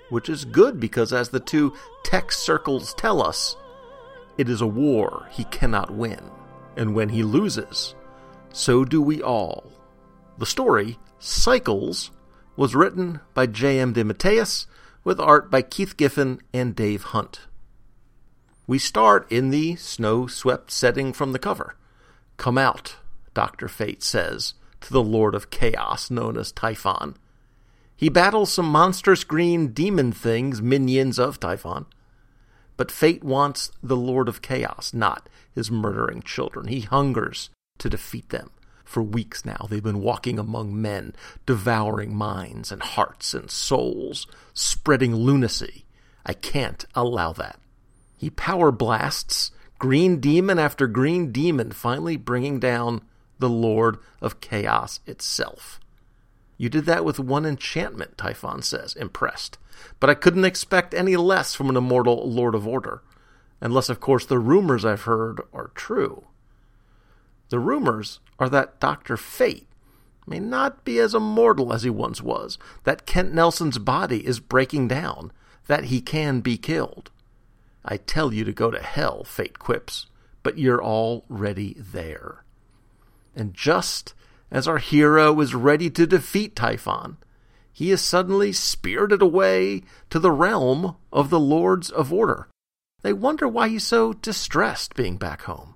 which 0.10 0.30
is 0.30 0.46
good 0.46 0.80
because, 0.80 1.12
as 1.12 1.30
the 1.30 1.40
two 1.40 1.74
text 2.04 2.40
circles 2.40 2.94
tell 2.94 3.22
us, 3.22 3.56
it 4.38 4.50
is 4.50 4.62
a 4.62 4.68
war 4.68 5.28
he 5.32 5.44
cannot 5.46 5.92
win. 5.92 6.20
And 6.78 6.94
when 6.94 7.10
he 7.10 7.24
loses, 7.24 7.96
so 8.52 8.86
do 8.86 9.02
we 9.02 9.22
all. 9.22 9.72
The 10.38 10.46
story, 10.46 11.00
Cycles, 11.20 12.12
was 12.56 12.76
written 12.76 13.22
by 13.34 13.48
J.M. 13.48 13.94
DeMatteis 13.94 14.66
with 15.04 15.20
art 15.20 15.50
by 15.50 15.62
Keith 15.62 15.98
Giffen 15.98 16.42
and 16.54 16.76
Dave 16.76 17.04
Hunt. 17.04 17.42
We 18.68 18.80
start 18.80 19.32
in 19.32 19.52
the 19.52 19.76
snow 19.76 20.26
swept 20.26 20.72
setting 20.72 21.14
from 21.14 21.34
the 21.34 21.40
cover. 21.40 21.76
Come 22.38 22.58
out, 22.58 22.96
Dr. 23.34 23.68
Fate 23.68 24.02
says 24.02 24.56
to 24.82 24.92
the 24.92 25.04
Lord 25.04 25.36
of 25.36 25.52
Chaos 25.52 26.10
known 26.10 26.36
as 26.38 26.52
Typhon. 26.52 27.16
He 27.96 28.10
battles 28.10 28.52
some 28.52 28.66
monstrous 28.66 29.24
green 29.24 29.68
demon 29.68 30.12
things, 30.12 30.62
minions 30.62 31.20
of 31.20 31.40
Typhon. 31.40 31.86
But 32.76 32.92
fate 32.92 33.24
wants 33.24 33.72
the 33.82 33.96
Lord 33.96 34.28
of 34.28 34.42
Chaos, 34.42 34.94
not 34.94 35.30
his 35.54 35.72
murdering 35.72 36.22
children. 36.24 36.68
He 36.68 36.82
hungers 36.82 37.50
to 37.78 37.90
defeat 37.90 38.30
them. 38.30 38.50
For 38.84 39.02
weeks 39.02 39.46
now, 39.46 39.68
they've 39.70 39.82
been 39.82 40.02
walking 40.02 40.38
among 40.38 40.80
men, 40.80 41.16
devouring 41.46 42.16
minds 42.16 42.72
and 42.72 42.84
hearts 42.84 43.34
and 43.34 43.50
souls, 43.50 44.28
spreading 44.54 45.16
lunacy. 45.16 45.86
I 46.26 46.34
can't 46.34 46.86
allow 46.96 47.32
that. 47.34 47.60
He 48.26 48.32
power 48.32 48.72
blasts 48.72 49.52
green 49.78 50.20
demon 50.20 50.58
after 50.58 50.88
green 50.88 51.32
demon, 51.32 51.72
finally 51.72 52.18
bringing 52.18 52.60
down 52.60 53.04
the 53.38 53.52
Lord 53.52 54.00
of 54.20 54.42
Chaos 54.42 55.00
itself. 55.06 55.80
You 56.58 56.68
did 56.68 56.86
that 56.88 57.06
with 57.06 57.20
one 57.20 57.46
enchantment, 57.46 58.18
Typhon 58.18 58.64
says, 58.64 58.96
impressed. 58.96 59.60
But 60.00 60.10
I 60.10 60.16
couldn't 60.16 60.44
expect 60.44 60.96
any 60.96 61.16
less 61.16 61.54
from 61.54 61.70
an 61.70 61.78
immortal 61.78 62.28
Lord 62.28 62.56
of 62.56 62.68
Order. 62.68 63.04
Unless, 63.62 63.90
of 63.90 64.00
course, 64.00 64.26
the 64.26 64.40
rumors 64.40 64.84
I've 64.84 65.04
heard 65.04 65.42
are 65.54 65.70
true. 65.76 66.24
The 67.50 67.60
rumors 67.60 68.22
are 68.40 68.50
that 68.50 68.80
Dr. 68.80 69.18
Fate 69.18 69.68
may 70.26 70.40
not 70.40 70.84
be 70.84 70.98
as 70.98 71.14
immortal 71.14 71.72
as 71.72 71.84
he 71.84 71.92
once 71.92 72.24
was, 72.24 72.58
that 72.86 73.06
Kent 73.06 73.36
Nelson's 73.36 73.78
body 73.78 74.26
is 74.26 74.40
breaking 74.40 74.88
down, 74.88 75.32
that 75.68 75.84
he 75.86 76.02
can 76.02 76.40
be 76.42 76.58
killed. 76.58 77.12
I 77.86 77.98
tell 77.98 78.34
you 78.34 78.44
to 78.44 78.52
go 78.52 78.72
to 78.72 78.82
hell, 78.82 79.24
Fate 79.24 79.60
quips, 79.60 80.08
but 80.42 80.58
you're 80.58 80.84
already 80.84 81.76
there. 81.78 82.44
And 83.36 83.54
just 83.54 84.16
as 84.50 84.68
our 84.68 84.80
hero 84.80 85.40
is 85.40 85.54
ready 85.54 85.90
to 85.92 86.08
defeat 86.08 86.56
Typhon, 86.56 87.18
he 87.72 87.92
is 87.92 88.02
suddenly 88.02 88.52
spirited 88.52 89.22
away 89.22 89.84
to 90.10 90.18
the 90.18 90.32
realm 90.32 90.96
of 91.14 91.30
the 91.30 91.40
Lords 91.40 91.90
of 91.92 92.12
Order. 92.12 92.48
They 93.02 93.14
wonder 93.14 93.48
why 93.48 93.70
he's 93.70 93.86
so 93.86 94.14
distressed 94.14 94.96
being 94.96 95.18
back 95.18 95.44
home. 95.44 95.76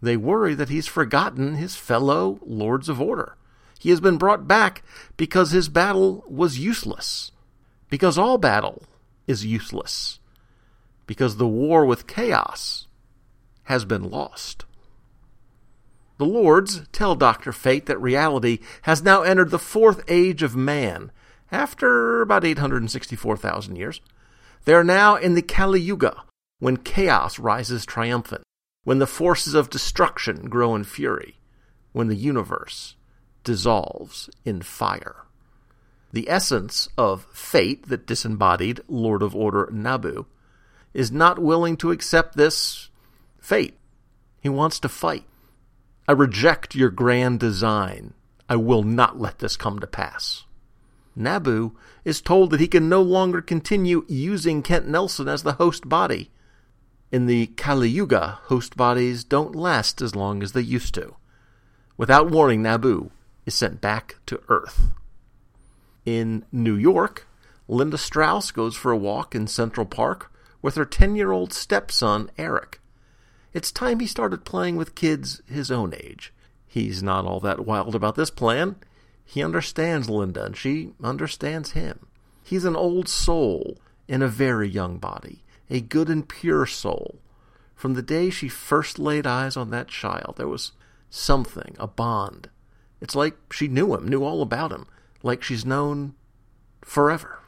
They 0.00 0.16
worry 0.16 0.54
that 0.54 0.68
he's 0.68 0.86
forgotten 0.86 1.54
his 1.54 1.76
fellow 1.76 2.38
Lords 2.46 2.88
of 2.88 3.00
Order. 3.00 3.36
He 3.78 3.90
has 3.90 4.00
been 4.00 4.16
brought 4.16 4.48
back 4.48 4.82
because 5.16 5.50
his 5.50 5.68
battle 5.68 6.24
was 6.26 6.58
useless. 6.58 7.32
Because 7.90 8.16
all 8.16 8.38
battle 8.38 8.84
is 9.26 9.44
useless. 9.44 10.20
Because 11.06 11.36
the 11.36 11.46
war 11.46 11.84
with 11.84 12.06
chaos 12.06 12.86
has 13.64 13.84
been 13.84 14.10
lost. 14.10 14.64
The 16.16 16.24
Lords 16.24 16.82
tell 16.92 17.16
Dr. 17.16 17.52
Fate 17.52 17.86
that 17.86 18.00
reality 18.00 18.60
has 18.82 19.02
now 19.02 19.22
entered 19.22 19.50
the 19.50 19.58
fourth 19.58 20.02
age 20.08 20.42
of 20.42 20.54
man, 20.54 21.10
after 21.50 22.22
about 22.22 22.44
864,000 22.44 23.76
years. 23.76 24.00
They 24.64 24.74
are 24.74 24.84
now 24.84 25.16
in 25.16 25.34
the 25.34 25.42
Kali 25.42 25.80
Yuga, 25.80 26.22
when 26.58 26.76
chaos 26.76 27.38
rises 27.38 27.84
triumphant, 27.84 28.42
when 28.84 28.98
the 28.98 29.06
forces 29.06 29.54
of 29.54 29.70
destruction 29.70 30.48
grow 30.48 30.74
in 30.74 30.84
fury, 30.84 31.38
when 31.92 32.08
the 32.08 32.16
universe 32.16 32.96
dissolves 33.42 34.30
in 34.44 34.62
fire. 34.62 35.24
The 36.12 36.28
essence 36.28 36.88
of 36.96 37.26
fate 37.32 37.88
that 37.88 38.06
disembodied 38.06 38.80
Lord 38.88 39.22
of 39.22 39.34
Order 39.34 39.68
Nabu 39.72 40.26
is 40.94 41.12
not 41.12 41.38
willing 41.38 41.76
to 41.76 41.90
accept 41.90 42.36
this 42.36 42.88
fate. 43.38 43.76
He 44.40 44.48
wants 44.48 44.78
to 44.80 44.88
fight. 44.88 45.24
I 46.08 46.12
reject 46.12 46.74
your 46.74 46.90
grand 46.90 47.40
design. 47.40 48.14
I 48.48 48.56
will 48.56 48.82
not 48.82 49.20
let 49.20 49.40
this 49.40 49.56
come 49.56 49.80
to 49.80 49.86
pass. 49.86 50.44
Nabu 51.16 51.72
is 52.04 52.20
told 52.20 52.50
that 52.50 52.60
he 52.60 52.68
can 52.68 52.88
no 52.88 53.02
longer 53.02 53.40
continue 53.40 54.04
using 54.08 54.62
Kent 54.62 54.86
Nelson 54.86 55.28
as 55.28 55.42
the 55.42 55.54
host 55.54 55.88
body. 55.88 56.30
In 57.10 57.26
the 57.26 57.46
Kali 57.46 57.88
Yuga, 57.88 58.40
host 58.44 58.76
bodies 58.76 59.24
don't 59.24 59.54
last 59.54 60.02
as 60.02 60.16
long 60.16 60.42
as 60.42 60.52
they 60.52 60.60
used 60.60 60.94
to. 60.94 61.14
Without 61.96 62.30
warning, 62.30 62.62
Nabu 62.62 63.10
is 63.46 63.54
sent 63.54 63.80
back 63.80 64.16
to 64.26 64.40
Earth. 64.48 64.90
In 66.04 66.44
New 66.52 66.74
York, 66.74 67.26
Linda 67.68 67.96
Strauss 67.96 68.50
goes 68.50 68.76
for 68.76 68.90
a 68.92 68.96
walk 68.96 69.34
in 69.34 69.46
Central 69.46 69.86
Park 69.86 70.30
with 70.64 70.76
her 70.76 70.86
10 70.86 71.14
year 71.14 71.30
old 71.30 71.52
stepson, 71.52 72.30
Eric. 72.38 72.80
It's 73.52 73.70
time 73.70 74.00
he 74.00 74.06
started 74.06 74.46
playing 74.46 74.76
with 74.76 74.94
kids 74.94 75.42
his 75.46 75.70
own 75.70 75.92
age. 75.92 76.32
He's 76.66 77.02
not 77.02 77.26
all 77.26 77.38
that 77.40 77.66
wild 77.66 77.94
about 77.94 78.14
this 78.14 78.30
plan. 78.30 78.76
He 79.26 79.44
understands 79.44 80.08
Linda, 80.08 80.42
and 80.42 80.56
she 80.56 80.92
understands 81.02 81.72
him. 81.72 82.06
He's 82.42 82.64
an 82.64 82.76
old 82.76 83.10
soul 83.10 83.76
in 84.08 84.22
a 84.22 84.26
very 84.26 84.66
young 84.66 84.96
body, 84.96 85.44
a 85.68 85.82
good 85.82 86.08
and 86.08 86.26
pure 86.26 86.64
soul. 86.64 87.16
From 87.74 87.92
the 87.92 88.00
day 88.00 88.30
she 88.30 88.48
first 88.48 88.98
laid 88.98 89.26
eyes 89.26 89.58
on 89.58 89.68
that 89.68 89.88
child, 89.88 90.36
there 90.38 90.48
was 90.48 90.72
something, 91.10 91.76
a 91.78 91.86
bond, 91.86 92.48
It's 93.02 93.14
like 93.14 93.36
she 93.52 93.68
knew 93.68 93.94
him, 93.94 94.08
knew 94.08 94.24
all 94.24 94.40
about 94.40 94.72
him, 94.72 94.86
like 95.22 95.42
she's 95.42 95.66
known 95.66 96.14
forever. 96.80 97.40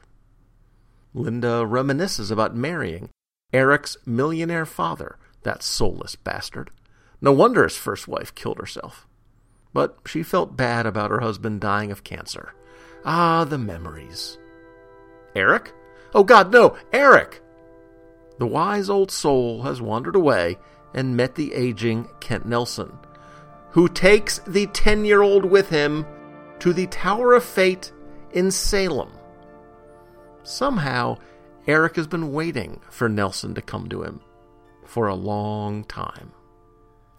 Linda 1.17 1.65
reminisces 1.67 2.31
about 2.31 2.55
marrying 2.55 3.09
Eric's 3.51 3.97
millionaire 4.05 4.67
father, 4.67 5.17
that 5.45 5.63
soulless 5.63 6.15
bastard. 6.15 6.71
No 7.23 7.33
wonder 7.33 7.65
his 7.65 7.77
first 7.77 8.07
wife 8.07 8.35
killed 8.35 8.59
herself. 8.59 9.07
But 9.73 9.97
she 10.05 10.23
felt 10.23 10.59
bad 10.59 10.85
about 10.85 11.11
her 11.11 11.21
husband 11.21 11.63
dying 11.63 11.91
of 11.91 12.05
cancer. 12.05 12.53
Ah, 13.05 13.45
the 13.45 13.57
memories. 13.57 14.37
Eric? 15.35 15.73
Oh, 16.15 16.23
God, 16.23 16.53
no! 16.53 16.77
Eric! 16.93 17.43
The 18.39 18.47
wise 18.47 18.91
old 18.91 19.11
soul 19.11 19.63
has 19.63 19.81
wandered 19.81 20.17
away 20.17 20.59
and 20.93 21.17
met 21.17 21.35
the 21.35 21.55
aging 21.55 22.09
Kent 22.21 22.45
Nelson, 22.45 22.93
who 23.71 23.89
takes 23.89 24.41
the 24.41 24.67
10 24.67 25.07
year 25.07 25.23
old 25.23 25.47
with 25.47 25.71
him 25.71 26.05
to 26.59 26.75
the 26.75 26.87
Tower 26.89 27.33
of 27.33 27.45
Fate 27.45 27.91
in 28.33 28.51
Salem. 28.51 29.16
Somehow, 30.47 31.19
Eric 31.67 31.97
has 31.97 32.07
been 32.07 32.33
waiting 32.33 32.81
for 32.88 33.09
Nelson 33.09 33.53
to 33.57 33.61
come 33.61 33.88
to 33.88 34.05
him 34.05 34.21
for 34.85 35.09
a 35.09 35.15
long 35.15 35.83
time. 35.83 36.31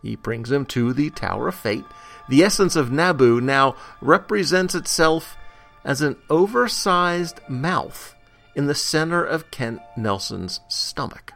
He 0.01 0.15
brings 0.15 0.49
him 0.49 0.65
to 0.67 0.93
the 0.93 1.09
Tower 1.09 1.49
of 1.49 1.55
Fate. 1.55 1.83
The 2.29 2.41
essence 2.41 2.77
of 2.77 2.89
Nabu 2.89 3.41
now 3.41 3.75
represents 3.99 4.75
itself 4.75 5.35
as 5.83 6.01
an 6.01 6.15
oversized 6.29 7.41
mouth 7.49 8.15
in 8.55 8.67
the 8.67 8.75
center 8.75 9.25
of 9.25 9.51
Kent 9.51 9.81
Nelson's 9.97 10.61
stomach. 10.69 11.33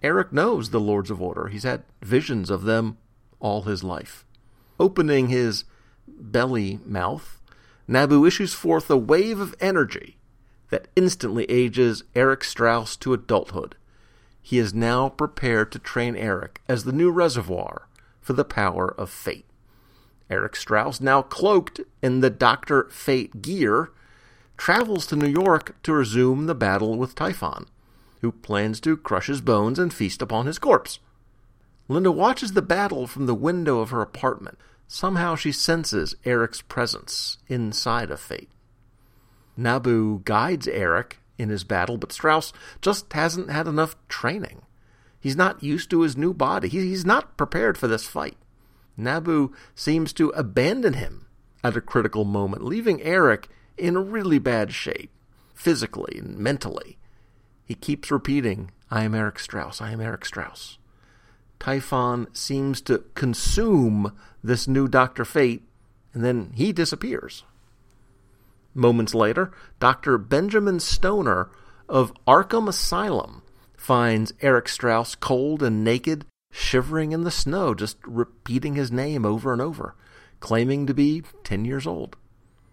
Eric 0.00 0.32
knows 0.32 0.70
the 0.70 0.78
Lords 0.78 1.10
of 1.10 1.20
Order. 1.20 1.48
He's 1.48 1.64
had 1.64 1.82
visions 2.02 2.50
of 2.50 2.62
them 2.62 2.98
all 3.40 3.62
his 3.62 3.82
life. 3.82 4.24
Opening 4.78 5.26
his 5.26 5.64
belly 6.06 6.78
mouth, 6.84 7.40
Nabu 7.88 8.24
issues 8.24 8.54
forth 8.54 8.88
a 8.88 8.96
wave 8.96 9.40
of 9.40 9.56
energy 9.60 10.17
that 10.70 10.88
instantly 10.96 11.44
ages 11.44 12.04
Eric 12.14 12.44
Strauss 12.44 12.96
to 12.96 13.12
adulthood. 13.12 13.76
He 14.40 14.58
is 14.58 14.74
now 14.74 15.08
prepared 15.08 15.72
to 15.72 15.78
train 15.78 16.16
Eric 16.16 16.62
as 16.68 16.84
the 16.84 16.92
new 16.92 17.10
reservoir 17.10 17.88
for 18.20 18.32
the 18.32 18.44
power 18.44 18.94
of 18.98 19.10
fate. 19.10 19.46
Eric 20.30 20.56
Strauss, 20.56 21.00
now 21.00 21.22
cloaked 21.22 21.80
in 22.02 22.20
the 22.20 22.30
Dr. 22.30 22.88
Fate 22.90 23.40
gear, 23.40 23.90
travels 24.56 25.06
to 25.06 25.16
New 25.16 25.28
York 25.28 25.76
to 25.82 25.92
resume 25.92 26.46
the 26.46 26.54
battle 26.54 26.98
with 26.98 27.14
Typhon, 27.14 27.66
who 28.20 28.32
plans 28.32 28.80
to 28.80 28.96
crush 28.96 29.28
his 29.28 29.40
bones 29.40 29.78
and 29.78 29.92
feast 29.92 30.20
upon 30.20 30.46
his 30.46 30.58
corpse. 30.58 30.98
Linda 31.88 32.12
watches 32.12 32.52
the 32.52 32.62
battle 32.62 33.06
from 33.06 33.26
the 33.26 33.34
window 33.34 33.80
of 33.80 33.90
her 33.90 34.02
apartment. 34.02 34.58
Somehow 34.86 35.34
she 35.36 35.52
senses 35.52 36.14
Eric's 36.24 36.60
presence 36.60 37.38
inside 37.48 38.10
of 38.10 38.20
Fate. 38.20 38.50
Nabu 39.58 40.20
guides 40.20 40.68
Eric 40.68 41.18
in 41.36 41.48
his 41.48 41.64
battle, 41.64 41.98
but 41.98 42.12
Strauss 42.12 42.52
just 42.80 43.12
hasn't 43.12 43.50
had 43.50 43.66
enough 43.66 43.96
training. 44.08 44.62
He's 45.20 45.36
not 45.36 45.64
used 45.64 45.90
to 45.90 46.02
his 46.02 46.16
new 46.16 46.32
body. 46.32 46.68
He's 46.68 47.04
not 47.04 47.36
prepared 47.36 47.76
for 47.76 47.88
this 47.88 48.06
fight. 48.06 48.36
Nabu 48.96 49.52
seems 49.74 50.12
to 50.12 50.28
abandon 50.30 50.92
him 50.92 51.26
at 51.64 51.76
a 51.76 51.80
critical 51.80 52.24
moment, 52.24 52.64
leaving 52.64 53.02
Eric 53.02 53.48
in 53.76 54.10
really 54.10 54.38
bad 54.38 54.72
shape, 54.72 55.10
physically 55.54 56.18
and 56.18 56.38
mentally. 56.38 56.96
He 57.64 57.74
keeps 57.74 58.12
repeating, 58.12 58.70
I 58.92 59.02
am 59.02 59.14
Eric 59.14 59.40
Strauss, 59.40 59.80
I 59.80 59.90
am 59.90 60.00
Eric 60.00 60.24
Strauss. 60.24 60.78
Typhon 61.58 62.28
seems 62.32 62.80
to 62.82 63.04
consume 63.14 64.16
this 64.42 64.68
new 64.68 64.86
Dr. 64.86 65.24
Fate, 65.24 65.68
and 66.14 66.24
then 66.24 66.52
he 66.54 66.72
disappears. 66.72 67.42
Moments 68.78 69.12
later, 69.12 69.50
Dr. 69.80 70.18
Benjamin 70.18 70.78
Stoner 70.78 71.50
of 71.88 72.12
Arkham 72.28 72.68
Asylum 72.68 73.42
finds 73.76 74.32
Eric 74.40 74.68
Strauss 74.68 75.16
cold 75.16 75.64
and 75.64 75.82
naked, 75.82 76.24
shivering 76.52 77.10
in 77.10 77.24
the 77.24 77.32
snow, 77.32 77.74
just 77.74 77.96
repeating 78.06 78.76
his 78.76 78.92
name 78.92 79.26
over 79.26 79.52
and 79.52 79.60
over, 79.60 79.96
claiming 80.38 80.86
to 80.86 80.94
be 80.94 81.24
10 81.42 81.64
years 81.64 81.88
old. 81.88 82.16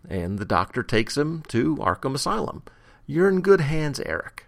And 0.08 0.38
the 0.38 0.46
doctor 0.46 0.84
takes 0.84 1.18
him 1.18 1.42
to 1.48 1.78
Arkham 1.78 2.14
Asylum. 2.14 2.62
You're 3.08 3.28
in 3.28 3.42
good 3.42 3.62
hands, 3.62 4.00
Eric. 4.00 4.46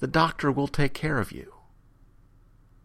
The 0.00 0.06
doctor 0.06 0.52
will 0.52 0.68
take 0.68 0.92
care 0.92 1.18
of 1.18 1.32
you. 1.32 1.54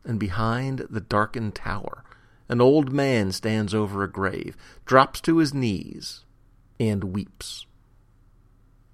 And 0.05 0.17
behind 0.17 0.87
the 0.89 1.01
darkened 1.01 1.55
tower, 1.55 2.05
an 2.47 2.61
old 2.61 2.93
man 2.93 3.33
stands 3.33 3.73
over 3.73 4.01
a 4.01 4.09
grave, 4.09 4.55
drops 4.85 5.19
to 5.21 5.39
his 5.39 5.53
knees, 5.53 6.23
and 6.79 7.03
weeps. 7.03 7.65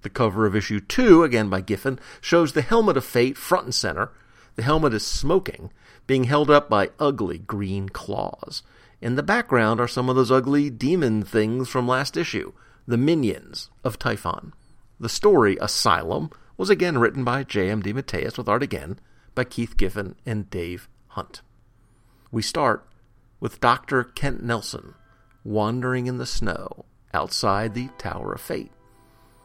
The 0.02 0.10
cover 0.10 0.46
of 0.46 0.56
issue 0.56 0.80
2, 0.80 1.22
again 1.22 1.48
by 1.48 1.60
Giffen, 1.60 1.98
shows 2.20 2.52
the 2.52 2.62
helmet 2.62 2.96
of 2.96 3.04
fate 3.04 3.36
front 3.36 3.64
and 3.66 3.74
center. 3.74 4.10
The 4.56 4.62
helmet 4.62 4.94
is 4.94 5.06
smoking, 5.06 5.72
being 6.06 6.24
held 6.24 6.50
up 6.50 6.68
by 6.68 6.90
ugly 6.98 7.38
green 7.38 7.88
claws. 7.88 8.62
In 9.00 9.16
the 9.16 9.22
background 9.22 9.80
are 9.80 9.88
some 9.88 10.08
of 10.08 10.16
those 10.16 10.30
ugly 10.30 10.70
demon 10.70 11.22
things 11.22 11.68
from 11.68 11.86
last 11.86 12.16
issue, 12.16 12.52
the 12.86 12.96
minions 12.96 13.70
of 13.84 13.98
Typhon. 13.98 14.52
The 14.98 15.08
story, 15.08 15.56
Asylum, 15.60 16.30
was 16.56 16.68
again 16.68 16.98
written 16.98 17.24
by 17.24 17.44
J.M. 17.44 17.82
DeMatteis 17.82 18.36
with 18.36 18.48
art 18.48 18.62
again 18.62 18.98
by 19.34 19.44
Keith 19.44 19.76
Giffen 19.76 20.16
and 20.26 20.50
Dave 20.50 20.88
Hunt. 21.08 21.40
We 22.30 22.42
start 22.42 22.86
with 23.38 23.60
Dr. 23.60 24.04
Kent 24.04 24.42
Nelson 24.42 24.94
wandering 25.42 26.06
in 26.06 26.18
the 26.18 26.26
snow 26.26 26.84
outside 27.14 27.74
the 27.74 27.88
Tower 27.96 28.34
of 28.34 28.40
Fate. 28.40 28.70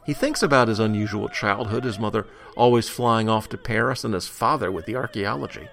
He 0.06 0.14
thinks 0.14 0.42
about 0.42 0.68
his 0.68 0.78
unusual 0.78 1.28
childhood, 1.28 1.84
his 1.84 1.98
mother 1.98 2.26
always 2.56 2.88
flying 2.88 3.28
off 3.28 3.48
to 3.48 3.58
Paris, 3.58 4.04
and 4.04 4.14
his 4.14 4.28
father 4.28 4.70
with 4.70 4.86
the 4.86 4.96
archaeology. 4.96 5.68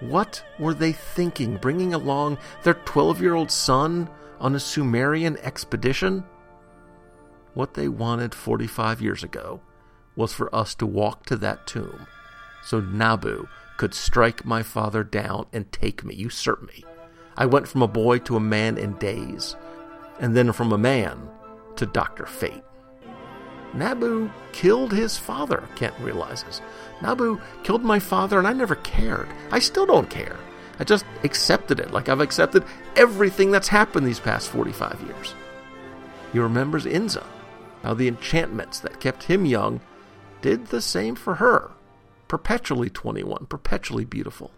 What 0.00 0.44
were 0.58 0.74
they 0.74 0.92
thinking, 0.92 1.56
bringing 1.56 1.94
along 1.94 2.38
their 2.64 2.74
12 2.74 3.22
year 3.22 3.34
old 3.34 3.50
son 3.50 4.10
on 4.40 4.54
a 4.54 4.60
Sumerian 4.60 5.36
expedition? 5.38 6.24
What 7.54 7.74
they 7.74 7.88
wanted 7.88 8.34
45 8.34 9.00
years 9.00 9.22
ago 9.22 9.60
was 10.16 10.32
for 10.32 10.52
us 10.54 10.74
to 10.76 10.86
walk 10.86 11.24
to 11.26 11.36
that 11.36 11.66
tomb 11.66 12.06
so 12.64 12.80
Nabu 12.80 13.48
could 13.76 13.94
strike 13.94 14.44
my 14.44 14.62
father 14.62 15.04
down 15.04 15.46
and 15.52 15.70
take 15.72 16.04
me, 16.04 16.14
usurp 16.14 16.62
me. 16.66 16.84
I 17.36 17.46
went 17.46 17.68
from 17.68 17.82
a 17.82 17.88
boy 17.88 18.18
to 18.20 18.36
a 18.36 18.40
man 18.40 18.76
in 18.76 18.98
days, 18.98 19.56
and 20.18 20.36
then 20.36 20.52
from 20.52 20.72
a 20.72 20.78
man 20.78 21.28
to 21.76 21.86
Dr. 21.86 22.26
Fate. 22.26 22.64
Nabu 23.74 24.30
killed 24.52 24.92
his 24.92 25.16
father, 25.16 25.68
Kent 25.76 25.94
realizes. 26.00 26.60
Nabu 27.02 27.40
killed 27.62 27.84
my 27.84 27.98
father, 27.98 28.38
and 28.38 28.46
I 28.46 28.52
never 28.52 28.76
cared. 28.76 29.28
I 29.50 29.58
still 29.58 29.86
don't 29.86 30.10
care. 30.10 30.36
I 30.78 30.84
just 30.84 31.04
accepted 31.24 31.80
it, 31.80 31.92
like 31.92 32.08
I've 32.08 32.20
accepted 32.20 32.64
everything 32.96 33.50
that's 33.50 33.68
happened 33.68 34.06
these 34.06 34.20
past 34.20 34.48
45 34.48 35.02
years. 35.06 35.34
He 36.32 36.38
remembers 36.38 36.86
Inza, 36.86 37.24
how 37.82 37.94
the 37.94 38.08
enchantments 38.08 38.80
that 38.80 39.00
kept 39.00 39.24
him 39.24 39.44
young 39.44 39.80
did 40.40 40.66
the 40.66 40.80
same 40.80 41.14
for 41.14 41.36
her. 41.36 41.70
Perpetually 42.28 42.90
21, 42.90 43.46
perpetually 43.46 44.04
beautiful. 44.04 44.50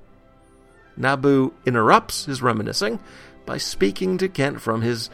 Nabu 0.96 1.52
interrupts 1.64 2.26
his 2.26 2.42
reminiscing 2.42 2.98
by 3.46 3.56
speaking 3.56 4.18
to 4.18 4.28
Kent 4.28 4.60
from 4.60 4.82
his 4.82 5.08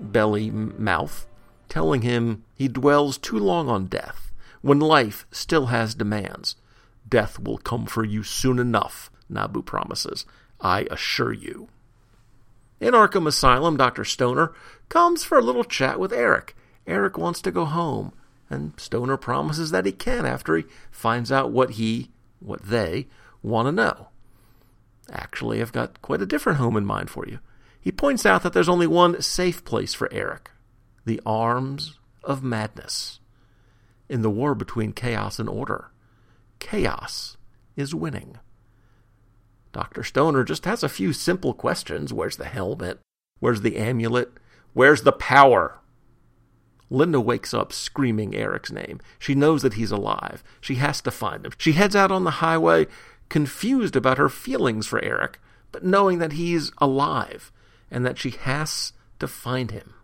belly 0.00 0.50
mouth 0.50 1.26
telling 1.70 2.02
him 2.02 2.44
he 2.54 2.68
dwells 2.68 3.16
too 3.16 3.38
long 3.38 3.70
on 3.70 3.86
death, 3.86 4.32
when 4.60 4.80
life 4.80 5.24
still 5.30 5.66
has 5.66 5.94
demands. 5.94 6.56
Death 7.08 7.38
will 7.38 7.56
come 7.56 7.86
for 7.86 8.04
you 8.04 8.22
soon 8.22 8.58
enough, 8.58 9.10
Nabu 9.30 9.62
promises. 9.62 10.26
I 10.60 10.86
assure 10.90 11.32
you. 11.32 11.68
In 12.80 12.92
Arkham 12.92 13.26
Asylum, 13.26 13.76
Dr. 13.76 14.04
Stoner 14.04 14.52
comes 14.88 15.24
for 15.24 15.38
a 15.38 15.42
little 15.42 15.64
chat 15.64 15.98
with 15.98 16.12
Eric. 16.12 16.56
Eric 16.86 17.16
wants 17.16 17.40
to 17.42 17.50
go 17.50 17.64
home, 17.64 18.12
and 18.50 18.78
Stoner 18.78 19.16
promises 19.16 19.70
that 19.70 19.86
he 19.86 19.92
can 19.92 20.26
after 20.26 20.56
he 20.56 20.64
finds 20.90 21.30
out 21.30 21.52
what 21.52 21.72
he, 21.72 22.10
what 22.40 22.62
they, 22.64 23.06
want 23.42 23.66
to 23.66 23.72
know. 23.72 24.08
Actually, 25.10 25.62
I've 25.62 25.72
got 25.72 26.02
quite 26.02 26.20
a 26.20 26.26
different 26.26 26.58
home 26.58 26.76
in 26.76 26.84
mind 26.84 27.10
for 27.10 27.26
you. 27.26 27.38
He 27.80 27.92
points 27.92 28.26
out 28.26 28.42
that 28.42 28.52
there's 28.52 28.68
only 28.68 28.86
one 28.86 29.22
safe 29.22 29.64
place 29.64 29.94
for 29.94 30.12
Eric 30.12 30.50
the 31.04 31.20
arms 31.24 31.98
of 32.22 32.42
madness. 32.42 33.20
In 34.08 34.22
the 34.22 34.30
war 34.30 34.54
between 34.54 34.92
chaos 34.92 35.38
and 35.38 35.48
order, 35.48 35.90
chaos 36.58 37.36
is 37.76 37.94
winning. 37.94 38.38
Dr. 39.72 40.02
Stoner 40.02 40.44
just 40.44 40.64
has 40.64 40.82
a 40.82 40.88
few 40.88 41.12
simple 41.12 41.54
questions. 41.54 42.12
Where's 42.12 42.36
the 42.36 42.44
helmet? 42.44 42.98
Where's 43.38 43.60
the 43.60 43.76
amulet? 43.76 44.32
Where's 44.72 45.02
the 45.02 45.12
power? 45.12 45.78
Linda 46.90 47.20
wakes 47.20 47.54
up 47.54 47.72
screaming 47.72 48.34
Eric's 48.34 48.72
name. 48.72 49.00
She 49.18 49.36
knows 49.36 49.62
that 49.62 49.74
he's 49.74 49.92
alive. 49.92 50.42
She 50.60 50.74
has 50.76 51.00
to 51.02 51.12
find 51.12 51.46
him. 51.46 51.52
She 51.56 51.72
heads 51.72 51.94
out 51.94 52.10
on 52.10 52.24
the 52.24 52.30
highway, 52.32 52.88
confused 53.28 53.94
about 53.94 54.18
her 54.18 54.28
feelings 54.28 54.88
for 54.88 55.02
Eric, 55.04 55.38
but 55.70 55.84
knowing 55.84 56.18
that 56.18 56.32
he's 56.32 56.72
alive 56.78 57.52
and 57.90 58.04
that 58.04 58.18
she 58.18 58.30
has 58.30 58.92
to 59.20 59.28
find 59.28 59.70
him. 59.70 59.94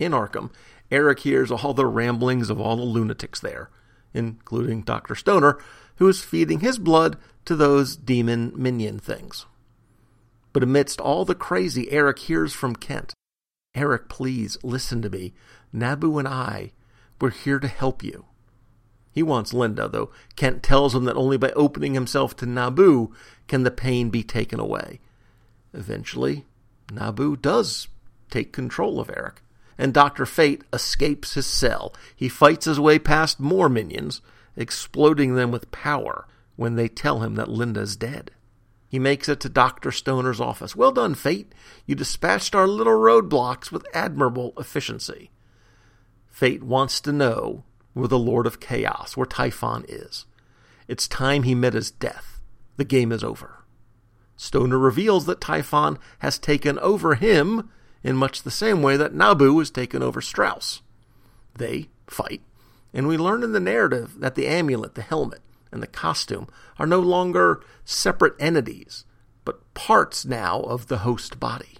In 0.00 0.12
Arkham, 0.12 0.50
Eric 0.90 1.20
hears 1.20 1.50
all 1.50 1.74
the 1.74 1.86
ramblings 1.86 2.48
of 2.48 2.58
all 2.58 2.76
the 2.76 2.82
lunatics 2.82 3.38
there, 3.38 3.70
including 4.14 4.80
Dr. 4.80 5.14
Stoner, 5.14 5.58
who 5.96 6.08
is 6.08 6.24
feeding 6.24 6.60
his 6.60 6.78
blood 6.78 7.18
to 7.44 7.54
those 7.54 7.96
demon 7.96 8.52
minion 8.56 8.98
things. 8.98 9.44
But 10.54 10.62
amidst 10.62 11.00
all 11.00 11.24
the 11.24 11.34
crazy 11.34 11.92
Eric 11.92 12.18
hears 12.20 12.54
from 12.54 12.74
Kent, 12.74 13.14
Eric, 13.74 14.08
please 14.08 14.56
listen 14.62 15.02
to 15.02 15.10
me. 15.10 15.34
Nabu 15.72 16.18
and 16.18 16.26
I, 16.26 16.72
we're 17.20 17.30
here 17.30 17.60
to 17.60 17.68
help 17.68 18.02
you. 18.02 18.24
He 19.12 19.22
wants 19.22 19.52
Linda, 19.52 19.86
though 19.86 20.10
Kent 20.34 20.62
tells 20.62 20.94
him 20.94 21.04
that 21.04 21.16
only 21.16 21.36
by 21.36 21.50
opening 21.50 21.94
himself 21.94 22.34
to 22.36 22.46
Nabu 22.46 23.12
can 23.48 23.64
the 23.64 23.70
pain 23.70 24.08
be 24.08 24.22
taken 24.22 24.58
away. 24.58 24.98
Eventually, 25.74 26.46
Nabu 26.90 27.36
does 27.36 27.88
take 28.30 28.52
control 28.52 28.98
of 28.98 29.10
Eric, 29.10 29.42
and 29.80 29.94
Dr. 29.94 30.26
Fate 30.26 30.62
escapes 30.74 31.32
his 31.32 31.46
cell. 31.46 31.94
He 32.14 32.28
fights 32.28 32.66
his 32.66 32.78
way 32.78 32.98
past 32.98 33.40
more 33.40 33.70
minions, 33.70 34.20
exploding 34.54 35.36
them 35.36 35.50
with 35.50 35.70
power 35.70 36.28
when 36.56 36.76
they 36.76 36.86
tell 36.86 37.20
him 37.20 37.34
that 37.36 37.48
Linda's 37.48 37.96
dead. 37.96 38.30
He 38.90 38.98
makes 38.98 39.26
it 39.26 39.40
to 39.40 39.48
Dr. 39.48 39.90
Stoner's 39.90 40.38
office. 40.38 40.76
Well 40.76 40.92
done, 40.92 41.14
Fate. 41.14 41.54
You 41.86 41.94
dispatched 41.94 42.54
our 42.54 42.68
little 42.68 42.92
roadblocks 42.92 43.72
with 43.72 43.86
admirable 43.94 44.52
efficiency. 44.58 45.30
Fate 46.28 46.62
wants 46.62 47.00
to 47.00 47.12
know 47.12 47.64
where 47.94 48.08
the 48.08 48.18
Lord 48.18 48.46
of 48.46 48.60
Chaos, 48.60 49.16
where 49.16 49.24
Typhon 49.24 49.86
is. 49.88 50.26
It's 50.88 51.08
time 51.08 51.44
he 51.44 51.54
met 51.54 51.72
his 51.72 51.90
death. 51.90 52.38
The 52.76 52.84
game 52.84 53.12
is 53.12 53.24
over. 53.24 53.64
Stoner 54.36 54.78
reveals 54.78 55.24
that 55.24 55.40
Typhon 55.40 55.98
has 56.18 56.38
taken 56.38 56.78
over 56.80 57.14
him 57.14 57.70
in 58.02 58.16
much 58.16 58.42
the 58.42 58.50
same 58.50 58.82
way 58.82 58.96
that 58.96 59.14
Nabu 59.14 59.58
has 59.58 59.70
taken 59.70 60.02
over 60.02 60.20
Strauss. 60.20 60.82
They 61.56 61.88
fight, 62.06 62.42
and 62.92 63.06
we 63.06 63.16
learn 63.16 63.42
in 63.42 63.52
the 63.52 63.60
narrative 63.60 64.18
that 64.18 64.34
the 64.34 64.46
amulet, 64.46 64.94
the 64.94 65.02
helmet, 65.02 65.40
and 65.72 65.82
the 65.82 65.86
costume 65.86 66.48
are 66.78 66.86
no 66.86 67.00
longer 67.00 67.62
separate 67.84 68.34
entities, 68.40 69.04
but 69.44 69.74
parts 69.74 70.24
now 70.24 70.60
of 70.60 70.88
the 70.88 70.98
host 70.98 71.38
body. 71.38 71.78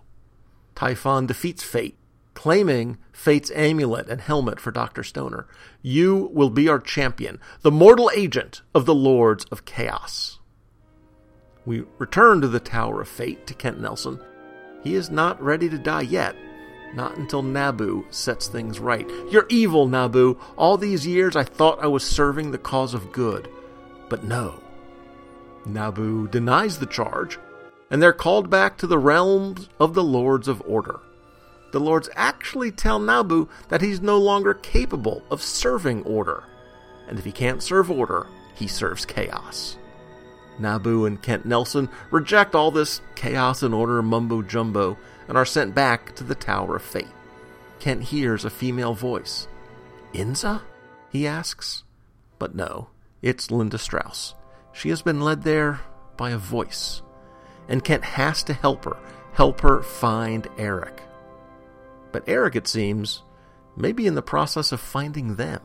Typhon 0.74 1.26
defeats 1.26 1.62
Fate, 1.62 1.98
claiming 2.34 2.98
Fate's 3.12 3.50
amulet 3.54 4.08
and 4.08 4.20
helmet 4.20 4.60
for 4.60 4.70
Dr. 4.70 5.02
Stoner. 5.02 5.46
You 5.82 6.30
will 6.32 6.50
be 6.50 6.68
our 6.68 6.78
champion, 6.78 7.38
the 7.62 7.70
mortal 7.70 8.10
agent 8.14 8.62
of 8.74 8.86
the 8.86 8.94
Lords 8.94 9.44
of 9.46 9.64
Chaos. 9.64 10.38
We 11.66 11.84
return 11.98 12.40
to 12.40 12.48
the 12.48 12.60
Tower 12.60 13.02
of 13.02 13.08
Fate 13.08 13.46
to 13.46 13.54
Kent 13.54 13.80
Nelson. 13.80 14.20
He 14.82 14.94
is 14.94 15.10
not 15.10 15.42
ready 15.42 15.68
to 15.68 15.78
die 15.78 16.02
yet, 16.02 16.36
not 16.94 17.16
until 17.16 17.42
Nabu 17.42 18.04
sets 18.10 18.48
things 18.48 18.80
right. 18.80 19.08
You're 19.30 19.46
evil, 19.48 19.86
Nabu. 19.86 20.38
All 20.56 20.76
these 20.76 21.06
years 21.06 21.36
I 21.36 21.44
thought 21.44 21.82
I 21.82 21.86
was 21.86 22.02
serving 22.02 22.50
the 22.50 22.58
cause 22.58 22.94
of 22.94 23.12
good. 23.12 23.50
But 24.08 24.24
no. 24.24 24.60
Nabu 25.66 26.28
denies 26.28 26.78
the 26.78 26.86
charge, 26.86 27.38
and 27.90 28.02
they're 28.02 28.12
called 28.12 28.48
back 28.50 28.78
to 28.78 28.86
the 28.86 28.98
realms 28.98 29.68
of 29.78 29.94
the 29.94 30.04
Lords 30.04 30.48
of 30.48 30.62
Order. 30.66 31.00
The 31.72 31.80
Lords 31.80 32.08
actually 32.16 32.72
tell 32.72 32.98
Nabu 32.98 33.48
that 33.68 33.82
he's 33.82 34.00
no 34.00 34.18
longer 34.18 34.54
capable 34.54 35.22
of 35.30 35.42
serving 35.42 36.02
order, 36.04 36.44
and 37.08 37.18
if 37.18 37.24
he 37.24 37.32
can't 37.32 37.62
serve 37.62 37.90
order, 37.90 38.26
he 38.54 38.66
serves 38.66 39.04
chaos. 39.04 39.76
Nabu 40.60 41.04
and 41.06 41.20
Kent 41.20 41.46
Nelson 41.46 41.88
reject 42.10 42.54
all 42.54 42.70
this 42.70 43.00
chaos 43.14 43.62
and 43.62 43.74
order 43.74 44.02
mumbo 44.02 44.42
jumbo 44.42 44.96
and 45.28 45.36
are 45.36 45.44
sent 45.44 45.74
back 45.74 46.14
to 46.16 46.24
the 46.24 46.34
Tower 46.34 46.76
of 46.76 46.82
Fate. 46.82 47.06
Kent 47.78 48.02
hears 48.02 48.44
a 48.44 48.50
female 48.50 48.94
voice. 48.94 49.48
Inza? 50.12 50.62
he 51.10 51.26
asks. 51.26 51.84
But 52.38 52.54
no, 52.54 52.88
it's 53.22 53.50
Linda 53.50 53.78
Strauss. 53.78 54.34
She 54.72 54.88
has 54.90 55.02
been 55.02 55.20
led 55.20 55.42
there 55.42 55.80
by 56.16 56.30
a 56.30 56.38
voice. 56.38 57.02
And 57.68 57.84
Kent 57.84 58.04
has 58.04 58.42
to 58.44 58.52
help 58.52 58.84
her, 58.84 58.96
help 59.32 59.60
her 59.60 59.82
find 59.82 60.48
Eric. 60.58 61.02
But 62.12 62.24
Eric, 62.26 62.56
it 62.56 62.66
seems, 62.66 63.22
may 63.76 63.92
be 63.92 64.06
in 64.06 64.14
the 64.14 64.22
process 64.22 64.72
of 64.72 64.80
finding 64.80 65.36
them. 65.36 65.60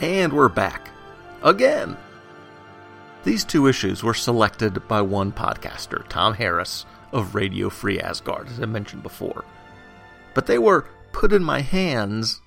And 0.00 0.32
we're 0.32 0.48
back. 0.48 0.90
Again. 1.42 1.96
These 3.24 3.44
two 3.44 3.66
issues 3.66 4.04
were 4.04 4.14
selected 4.14 4.86
by 4.86 5.00
one 5.00 5.32
podcaster, 5.32 6.06
Tom 6.08 6.34
Harris 6.34 6.86
of 7.12 7.34
Radio 7.34 7.70
Free 7.70 7.98
Asgard, 7.98 8.48
as 8.48 8.60
I 8.60 8.66
mentioned 8.66 9.02
before. 9.02 9.44
But 10.34 10.46
they 10.46 10.58
were 10.58 10.86
put 11.12 11.32
in 11.32 11.42
my 11.42 11.60
hands 11.60 12.40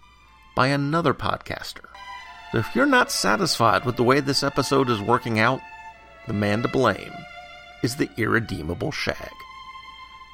by 0.56 0.68
another 0.68 1.14
podcaster. 1.14 1.89
So 2.52 2.58
if 2.58 2.76
you're 2.76 2.88
not 2.88 3.12
satisfied 3.12 3.86
with 3.86 3.96
the 3.96 4.04
way 4.04 4.20
this 4.22 4.42
episode 4.42 4.90
is 4.90 5.00
working 5.00 5.40
out, 5.40 5.62
the 6.26 6.34
man 6.34 6.64
to 6.64 6.68
blame 6.68 7.14
is 7.84 7.96
the 7.96 8.10
irredeemable 8.18 8.92
Shag. 8.92 9.32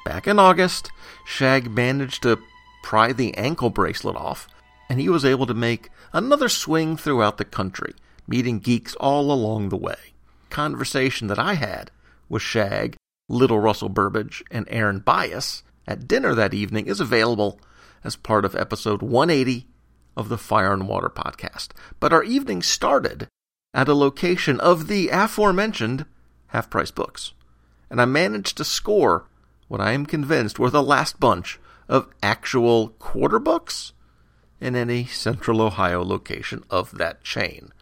Back 0.04 0.26
in 0.26 0.38
August, 0.38 0.90
Shag 1.26 1.70
managed 1.70 2.22
to 2.22 2.40
pry 2.82 3.12
the 3.12 3.36
ankle 3.36 3.68
bracelet 3.68 4.16
off, 4.16 4.48
and 4.88 4.98
he 4.98 5.10
was 5.10 5.24
able 5.24 5.46
to 5.46 5.54
make 5.54 5.90
another 6.12 6.48
swing 6.48 6.96
throughout 6.96 7.36
the 7.36 7.44
country, 7.44 7.92
meeting 8.26 8.60
geeks 8.60 8.94
all 8.94 9.30
along 9.30 9.68
the 9.68 9.76
way. 9.76 10.14
Conversation 10.48 11.26
that 11.26 11.38
I 11.38 11.54
had 11.54 11.90
with 12.30 12.40
Shag, 12.40 12.96
Little 13.28 13.60
Russell 13.60 13.90
Burbage, 13.90 14.42
and 14.50 14.66
Aaron 14.70 15.00
Bias 15.00 15.62
at 15.86 16.08
dinner 16.08 16.34
that 16.34 16.54
evening 16.54 16.86
is 16.86 17.00
available 17.00 17.60
as 18.02 18.16
part 18.16 18.46
of 18.46 18.54
episode 18.54 19.02
180 19.02 19.66
of 20.16 20.28
the 20.28 20.38
Fire 20.38 20.72
and 20.72 20.88
Water 20.88 21.08
podcast. 21.08 21.68
But 22.00 22.12
our 22.12 22.22
evening 22.22 22.62
started 22.62 23.28
at 23.74 23.88
a 23.88 23.94
location 23.94 24.58
of 24.60 24.88
the 24.88 25.08
aforementioned 25.10 26.06
half 26.48 26.70
price 26.70 26.90
books. 26.90 27.32
And 27.90 28.00
I 28.00 28.04
managed 28.06 28.56
to 28.56 28.64
score 28.64 29.28
what 29.68 29.80
I 29.80 29.92
am 29.92 30.06
convinced 30.06 30.58
were 30.58 30.70
the 30.70 30.82
last 30.82 31.20
bunch 31.20 31.58
of 31.88 32.08
actual 32.22 32.88
quarter 32.90 33.38
books 33.38 33.92
in 34.60 34.74
any 34.74 35.04
central 35.04 35.60
Ohio 35.60 36.02
location 36.02 36.64
of 36.70 36.92
that 36.92 37.22
chain. 37.22 37.72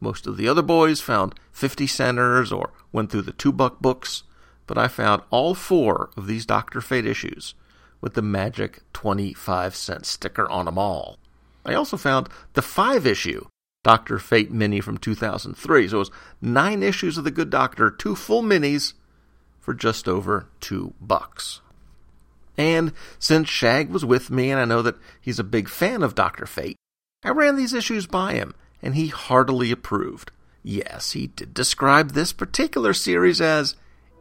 Most 0.00 0.26
of 0.26 0.36
the 0.36 0.48
other 0.48 0.62
boys 0.62 1.00
found 1.00 1.34
50 1.52 1.86
centers 1.86 2.52
or 2.52 2.72
went 2.92 3.10
through 3.10 3.22
the 3.22 3.32
two 3.32 3.52
buck 3.52 3.80
books, 3.80 4.22
but 4.66 4.78
I 4.78 4.88
found 4.88 5.22
all 5.30 5.54
four 5.54 6.10
of 6.16 6.26
these 6.26 6.46
Dr. 6.46 6.80
Fate 6.80 7.06
issues 7.06 7.54
with 8.00 8.14
the 8.14 8.22
magic 8.22 8.82
25 8.92 9.74
cent 9.74 10.06
sticker 10.06 10.48
on 10.50 10.66
them 10.66 10.78
all. 10.78 11.18
I 11.64 11.74
also 11.74 11.96
found 11.96 12.28
the 12.52 12.62
five 12.62 13.06
issue 13.06 13.46
Dr. 13.84 14.18
Fate 14.18 14.50
mini 14.50 14.80
from 14.80 14.98
2003. 14.98 15.88
So 15.88 15.96
it 15.96 15.98
was 15.98 16.10
nine 16.40 16.82
issues 16.82 17.16
of 17.18 17.24
The 17.24 17.30
Good 17.30 17.50
Doctor, 17.50 17.90
two 17.90 18.16
full 18.16 18.42
minis 18.42 18.94
for 19.60 19.74
just 19.74 20.08
over 20.08 20.46
two 20.60 20.94
bucks. 21.00 21.60
And 22.56 22.92
since 23.18 23.48
Shag 23.48 23.90
was 23.90 24.04
with 24.04 24.30
me 24.30 24.50
and 24.50 24.60
I 24.60 24.64
know 24.64 24.82
that 24.82 24.96
he's 25.20 25.38
a 25.38 25.44
big 25.44 25.68
fan 25.68 26.02
of 26.02 26.14
Dr. 26.14 26.46
Fate, 26.46 26.76
I 27.22 27.30
ran 27.30 27.56
these 27.56 27.74
issues 27.74 28.06
by 28.06 28.34
him 28.34 28.54
and 28.82 28.94
he 28.94 29.08
heartily 29.08 29.70
approved. 29.70 30.32
Yes, 30.62 31.12
he 31.12 31.28
did 31.28 31.52
describe 31.52 32.12
this 32.12 32.32
particular 32.32 32.94
series 32.94 33.40
as 33.40 33.76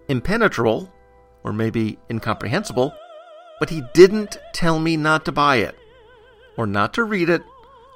impenetrable, 0.10 0.91
or 1.43 1.53
maybe 1.53 1.97
incomprehensible, 2.10 2.93
but 3.60 3.69
he 3.69 3.84
didn't 3.93 4.38
tell 4.51 4.79
me 4.79 4.97
not 4.97 5.23
to 5.25 5.32
buy 5.32 5.58
it, 5.58 5.77
or 6.57 6.67
not 6.67 6.93
to 6.93 7.03
read 7.03 7.29
it, 7.29 7.43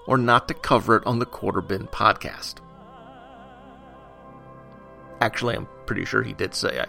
or 0.06 0.18
not 0.18 0.48
to 0.48 0.54
cover 0.54 0.96
it 0.96 1.06
on 1.06 1.20
the 1.20 1.26
Quarter 1.26 1.62
Bin 1.62 1.88
podcast. 1.88 2.56
Actually, 5.20 5.56
I'm 5.56 5.68
pretty 5.86 6.06
sure 6.06 6.24
he 6.24 6.34
did 6.34 6.54
say 6.54 6.80
I 6.80 6.88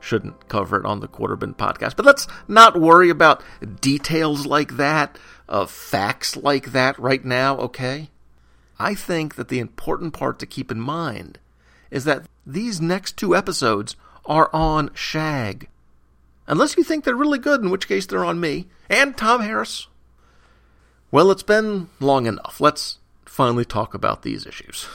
shouldn't 0.00 0.48
cover 0.48 0.78
it 0.78 0.86
on 0.86 1.00
the 1.00 1.08
Quarter 1.08 1.36
Bin 1.36 1.54
podcast, 1.54 1.96
but 1.96 2.06
let's 2.06 2.26
not 2.48 2.80
worry 2.80 3.10
about 3.10 3.42
details 3.80 4.46
like 4.46 4.76
that, 4.76 5.18
of 5.48 5.70
facts 5.70 6.36
like 6.36 6.72
that 6.72 6.98
right 6.98 7.24
now, 7.24 7.56
okay? 7.58 8.10
I 8.78 8.94
think 8.94 9.36
that 9.36 9.48
the 9.48 9.58
important 9.58 10.12
part 10.12 10.38
to 10.38 10.46
keep 10.46 10.70
in 10.70 10.80
mind 10.80 11.38
is 11.90 12.04
that 12.04 12.24
these 12.46 12.80
next 12.80 13.16
two 13.16 13.36
episodes 13.36 13.96
are 14.24 14.50
on 14.52 14.90
Shag. 14.94 15.68
Unless 16.46 16.76
you 16.76 16.82
think 16.82 17.04
they're 17.04 17.14
really 17.14 17.38
good, 17.38 17.60
in 17.62 17.70
which 17.70 17.86
case 17.86 18.06
they're 18.06 18.24
on 18.24 18.40
me 18.40 18.66
and 18.88 19.16
Tom 19.16 19.42
Harris. 19.42 19.86
Well, 21.12 21.30
it's 21.30 21.42
been 21.42 21.90
long 22.00 22.24
enough. 22.24 22.58
Let's 22.58 22.96
finally 23.26 23.66
talk 23.66 23.92
about 23.92 24.22
these 24.22 24.46
issues. 24.46 24.88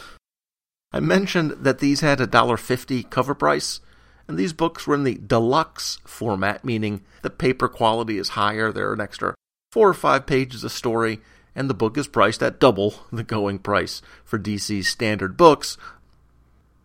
I 0.91 0.99
mentioned 0.99 1.51
that 1.59 1.77
these 1.77 2.01
had 2.01 2.19
a 2.19 2.25
$1.50 2.25 3.07
cover 3.11 3.35
price, 3.35 3.81
and 4.27 4.35
these 4.35 4.51
books 4.51 4.87
were 4.87 4.95
in 4.95 5.03
the 5.03 5.19
deluxe 5.19 5.99
format, 6.05 6.65
meaning 6.65 7.03
the 7.21 7.29
paper 7.29 7.67
quality 7.67 8.17
is 8.17 8.29
higher. 8.29 8.71
There 8.71 8.89
are 8.89 8.93
an 8.93 9.01
extra 9.01 9.35
four 9.71 9.87
or 9.87 9.93
five 9.93 10.25
pages 10.25 10.63
of 10.63 10.71
story, 10.71 11.19
and 11.55 11.69
the 11.69 11.75
book 11.75 11.99
is 11.99 12.07
priced 12.07 12.41
at 12.41 12.59
double 12.59 13.05
the 13.11 13.23
going 13.23 13.59
price 13.59 14.01
for 14.25 14.39
DC's 14.39 14.87
standard 14.87 15.37
books, 15.37 15.77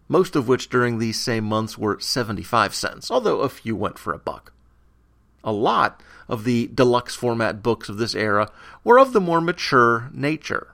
most 0.09 0.37
of 0.37 0.47
which 0.47 0.69
during 0.69 0.99
these 0.99 1.19
same 1.19 1.45
months 1.45 1.79
were 1.79 1.99
75 1.99 2.75
cents, 2.75 3.11
although 3.11 3.41
a 3.41 3.49
few 3.49 3.75
went 3.77 3.99
for 3.99 4.13
a 4.13 4.19
buck. 4.19 4.53
A 5.45 5.53
lot 5.53 6.03
of 6.29 6.45
the 6.45 6.69
deluxe 6.73 7.15
format 7.15 7.63
books 7.63 7.89
of 7.89 7.99
this 7.99 8.15
era 8.15 8.51
were 8.85 8.99
of 8.99 9.13
the 9.13 9.21
more 9.21 9.41
mature 9.41 10.11
nature. 10.13 10.69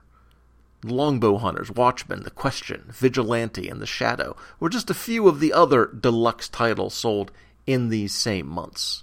Longbow 0.85 1.39
Hunters, 1.39 1.71
Watchmen, 1.71 2.23
The 2.23 2.31
Question, 2.31 2.85
Vigilante, 2.93 3.69
and 3.69 3.81
The 3.81 3.87
Shadow 3.87 4.37
were 4.61 4.69
just 4.69 4.91
a 4.91 4.95
few 4.95 5.27
of 5.27 5.41
the 5.41 5.53
other 5.53 5.87
deluxe 5.87 6.49
titles 6.49 6.95
sold 6.95 7.33
in 7.67 7.89
these 7.89 8.15
same 8.15 8.47
months. 8.47 9.03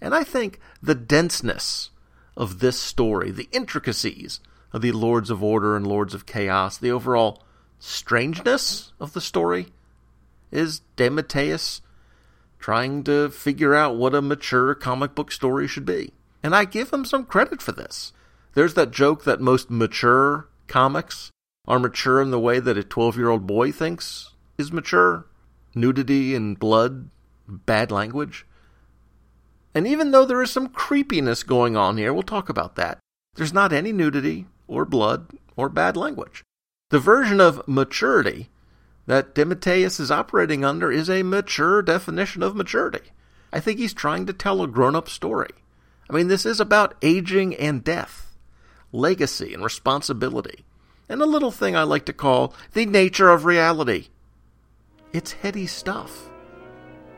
And 0.00 0.14
I 0.14 0.22
think 0.24 0.60
the 0.82 0.94
denseness 0.94 1.90
of 2.36 2.60
this 2.60 2.78
story, 2.78 3.30
the 3.30 3.48
intricacies 3.52 4.40
of 4.72 4.82
the 4.82 4.92
Lords 4.92 5.30
of 5.30 5.42
Order 5.42 5.76
and 5.76 5.86
Lords 5.86 6.14
of 6.14 6.26
Chaos, 6.26 6.78
the 6.78 6.90
overall 6.90 7.42
strangeness 7.78 8.92
of 9.00 9.12
the 9.12 9.20
story, 9.20 9.66
is 10.52 10.82
DeMatteis 10.96 11.80
trying 12.60 13.02
to 13.04 13.30
figure 13.30 13.74
out 13.74 13.96
what 13.96 14.14
a 14.14 14.22
mature 14.22 14.74
comic 14.74 15.14
book 15.14 15.32
story 15.32 15.66
should 15.66 15.86
be. 15.86 16.12
And 16.42 16.54
I 16.54 16.64
give 16.64 16.92
him 16.92 17.04
some 17.04 17.24
credit 17.24 17.60
for 17.60 17.72
this. 17.72 18.12
There's 18.54 18.74
that 18.74 18.90
joke 18.90 19.24
that 19.24 19.40
most 19.40 19.70
mature 19.70 20.48
comics 20.68 21.30
are 21.66 21.78
mature 21.78 22.20
in 22.20 22.30
the 22.30 22.38
way 22.38 22.60
that 22.60 22.78
a 22.78 22.84
12 22.84 23.16
year 23.16 23.28
old 23.28 23.46
boy 23.46 23.72
thinks 23.72 24.30
is 24.58 24.72
mature 24.72 25.26
nudity 25.74 26.34
and 26.34 26.58
blood, 26.58 27.10
bad 27.48 27.90
language. 27.90 28.46
And 29.74 29.86
even 29.86 30.10
though 30.10 30.24
there 30.24 30.42
is 30.42 30.50
some 30.50 30.68
creepiness 30.68 31.42
going 31.42 31.76
on 31.76 31.96
here, 31.96 32.12
we'll 32.12 32.22
talk 32.22 32.48
about 32.48 32.74
that, 32.76 32.98
there's 33.36 33.52
not 33.52 33.72
any 33.72 33.92
nudity 33.92 34.46
or 34.66 34.84
blood 34.84 35.30
or 35.56 35.68
bad 35.68 35.96
language. 35.96 36.42
The 36.90 36.98
version 36.98 37.40
of 37.40 37.66
maturity 37.68 38.48
that 39.10 39.34
DeMatteis 39.34 39.98
is 39.98 40.12
operating 40.12 40.64
under 40.64 40.92
is 40.92 41.10
a 41.10 41.24
mature 41.24 41.82
definition 41.82 42.44
of 42.44 42.54
maturity. 42.54 43.10
I 43.52 43.58
think 43.58 43.80
he's 43.80 43.92
trying 43.92 44.24
to 44.26 44.32
tell 44.32 44.62
a 44.62 44.68
grown 44.68 44.94
up 44.94 45.08
story. 45.08 45.50
I 46.08 46.12
mean, 46.12 46.28
this 46.28 46.46
is 46.46 46.60
about 46.60 46.94
aging 47.02 47.56
and 47.56 47.82
death, 47.82 48.36
legacy 48.92 49.52
and 49.52 49.64
responsibility, 49.64 50.64
and 51.08 51.20
a 51.20 51.26
little 51.26 51.50
thing 51.50 51.74
I 51.74 51.82
like 51.82 52.04
to 52.04 52.12
call 52.12 52.54
the 52.72 52.86
nature 52.86 53.30
of 53.30 53.44
reality. 53.44 54.10
It's 55.12 55.32
heady 55.32 55.66
stuff. 55.66 56.30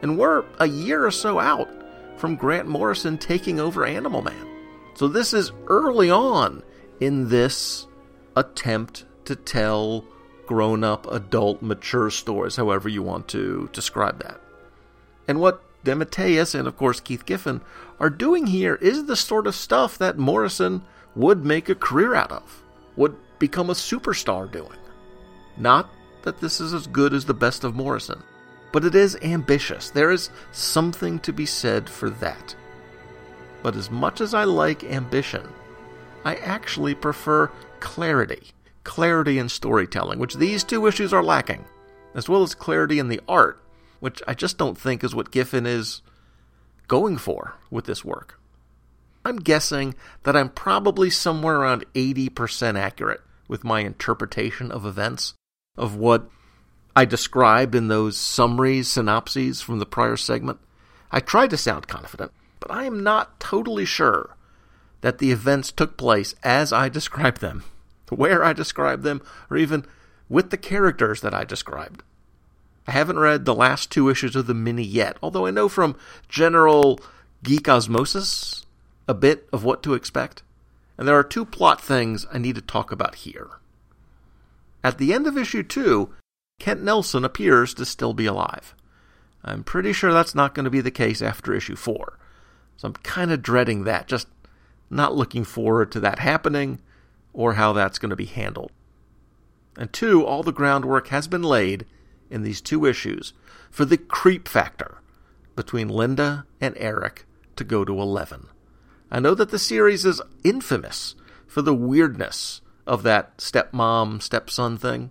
And 0.00 0.16
we're 0.16 0.46
a 0.58 0.68
year 0.68 1.04
or 1.04 1.10
so 1.10 1.40
out 1.40 1.68
from 2.16 2.36
Grant 2.36 2.68
Morrison 2.68 3.18
taking 3.18 3.60
over 3.60 3.84
Animal 3.84 4.22
Man. 4.22 4.48
So 4.94 5.08
this 5.08 5.34
is 5.34 5.52
early 5.66 6.10
on 6.10 6.62
in 7.00 7.28
this 7.28 7.86
attempt 8.34 9.04
to 9.26 9.36
tell 9.36 10.06
grown 10.52 10.84
up, 10.84 11.10
adult, 11.10 11.62
mature 11.62 12.10
stories, 12.10 12.56
however 12.56 12.86
you 12.86 13.02
want 13.02 13.26
to 13.26 13.70
describe 13.72 14.22
that. 14.22 14.38
And 15.26 15.40
what 15.40 15.62
DeMatteis 15.82 16.54
and, 16.54 16.68
of 16.68 16.76
course, 16.76 17.00
Keith 17.00 17.24
Giffen 17.24 17.62
are 17.98 18.10
doing 18.10 18.46
here 18.48 18.74
is 18.74 19.06
the 19.06 19.16
sort 19.16 19.46
of 19.46 19.54
stuff 19.54 19.96
that 19.96 20.18
Morrison 20.18 20.82
would 21.16 21.42
make 21.42 21.70
a 21.70 21.74
career 21.74 22.14
out 22.14 22.30
of, 22.30 22.62
would 22.96 23.16
become 23.38 23.70
a 23.70 23.72
superstar 23.72 24.52
doing. 24.52 24.78
Not 25.56 25.88
that 26.20 26.38
this 26.42 26.60
is 26.60 26.74
as 26.74 26.86
good 26.86 27.14
as 27.14 27.24
the 27.24 27.32
best 27.32 27.64
of 27.64 27.74
Morrison, 27.74 28.22
but 28.72 28.84
it 28.84 28.94
is 28.94 29.16
ambitious. 29.22 29.88
There 29.88 30.10
is 30.10 30.28
something 30.52 31.18
to 31.20 31.32
be 31.32 31.46
said 31.46 31.88
for 31.88 32.10
that. 32.10 32.54
But 33.62 33.74
as 33.74 33.90
much 33.90 34.20
as 34.20 34.34
I 34.34 34.44
like 34.44 34.84
ambition, 34.84 35.48
I 36.26 36.34
actually 36.36 36.94
prefer 36.94 37.50
clarity. 37.80 38.52
Clarity 38.84 39.38
in 39.38 39.48
storytelling, 39.48 40.18
which 40.18 40.34
these 40.34 40.64
two 40.64 40.86
issues 40.86 41.12
are 41.12 41.22
lacking, 41.22 41.64
as 42.14 42.28
well 42.28 42.42
as 42.42 42.54
clarity 42.54 42.98
in 42.98 43.08
the 43.08 43.20
art, 43.28 43.62
which 44.00 44.22
I 44.26 44.34
just 44.34 44.58
don't 44.58 44.78
think 44.78 45.04
is 45.04 45.14
what 45.14 45.30
Giffen 45.30 45.66
is 45.66 46.02
going 46.88 47.16
for 47.16 47.54
with 47.70 47.84
this 47.84 48.04
work. 48.04 48.40
I'm 49.24 49.36
guessing 49.36 49.94
that 50.24 50.36
I'm 50.36 50.48
probably 50.48 51.10
somewhere 51.10 51.60
around 51.60 51.84
80% 51.94 52.76
accurate 52.76 53.20
with 53.46 53.64
my 53.64 53.80
interpretation 53.80 54.72
of 54.72 54.84
events, 54.84 55.34
of 55.76 55.94
what 55.94 56.28
I 56.96 57.04
described 57.04 57.74
in 57.74 57.88
those 57.88 58.16
summaries, 58.16 58.88
synopses 58.88 59.62
from 59.62 59.78
the 59.78 59.86
prior 59.86 60.16
segment. 60.16 60.58
I 61.10 61.20
tried 61.20 61.50
to 61.50 61.56
sound 61.56 61.86
confident, 61.86 62.32
but 62.60 62.70
I 62.70 62.84
am 62.84 63.02
not 63.02 63.38
totally 63.38 63.84
sure 63.84 64.36
that 65.02 65.18
the 65.18 65.30
events 65.30 65.70
took 65.70 65.96
place 65.96 66.34
as 66.42 66.72
I 66.72 66.88
described 66.88 67.40
them, 67.40 67.64
where 68.16 68.44
I 68.44 68.52
described 68.52 69.02
them, 69.02 69.22
or 69.50 69.56
even 69.56 69.84
with 70.28 70.50
the 70.50 70.56
characters 70.56 71.20
that 71.20 71.34
I 71.34 71.44
described. 71.44 72.02
I 72.86 72.92
haven't 72.92 73.18
read 73.18 73.44
the 73.44 73.54
last 73.54 73.90
two 73.90 74.08
issues 74.08 74.34
of 74.34 74.46
the 74.46 74.54
mini 74.54 74.82
yet, 74.82 75.16
although 75.22 75.46
I 75.46 75.50
know 75.50 75.68
from 75.68 75.96
general 76.28 76.98
geek 77.42 77.68
osmosis 77.68 78.66
a 79.06 79.14
bit 79.14 79.48
of 79.52 79.64
what 79.64 79.82
to 79.82 79.94
expect. 79.94 80.42
And 80.98 81.06
there 81.06 81.18
are 81.18 81.24
two 81.24 81.44
plot 81.44 81.80
things 81.80 82.26
I 82.32 82.38
need 82.38 82.56
to 82.56 82.62
talk 82.62 82.92
about 82.92 83.16
here. 83.16 83.50
At 84.84 84.98
the 84.98 85.12
end 85.12 85.26
of 85.26 85.38
issue 85.38 85.62
two, 85.62 86.14
Kent 86.58 86.82
Nelson 86.82 87.24
appears 87.24 87.74
to 87.74 87.84
still 87.84 88.14
be 88.14 88.26
alive. 88.26 88.74
I'm 89.44 89.64
pretty 89.64 89.92
sure 89.92 90.12
that's 90.12 90.34
not 90.34 90.54
going 90.54 90.64
to 90.64 90.70
be 90.70 90.80
the 90.80 90.90
case 90.90 91.20
after 91.20 91.52
issue 91.52 91.76
4. 91.76 92.18
So 92.76 92.88
I'm 92.88 92.94
kind 92.94 93.32
of 93.32 93.42
dreading 93.42 93.84
that, 93.84 94.06
just 94.06 94.28
not 94.90 95.14
looking 95.14 95.44
forward 95.44 95.90
to 95.92 96.00
that 96.00 96.20
happening 96.20 96.78
or 97.32 97.54
how 97.54 97.72
that's 97.72 97.98
going 97.98 98.10
to 98.10 98.16
be 98.16 98.26
handled. 98.26 98.72
And 99.76 99.92
two, 99.92 100.24
all 100.24 100.42
the 100.42 100.52
groundwork 100.52 101.08
has 101.08 101.26
been 101.26 101.42
laid 101.42 101.86
in 102.30 102.42
these 102.42 102.60
two 102.60 102.84
issues 102.84 103.32
for 103.70 103.84
the 103.84 103.96
creep 103.96 104.48
factor 104.48 104.98
between 105.56 105.88
Linda 105.88 106.46
and 106.60 106.74
Eric 106.78 107.24
to 107.56 107.64
go 107.64 107.84
to 107.84 108.00
11. 108.00 108.48
I 109.10 109.20
know 109.20 109.34
that 109.34 109.50
the 109.50 109.58
series 109.58 110.04
is 110.04 110.22
infamous 110.42 111.14
for 111.46 111.62
the 111.62 111.74
weirdness 111.74 112.60
of 112.86 113.02
that 113.02 113.38
stepmom 113.38 114.22
stepson 114.22 114.78
thing. 114.78 115.10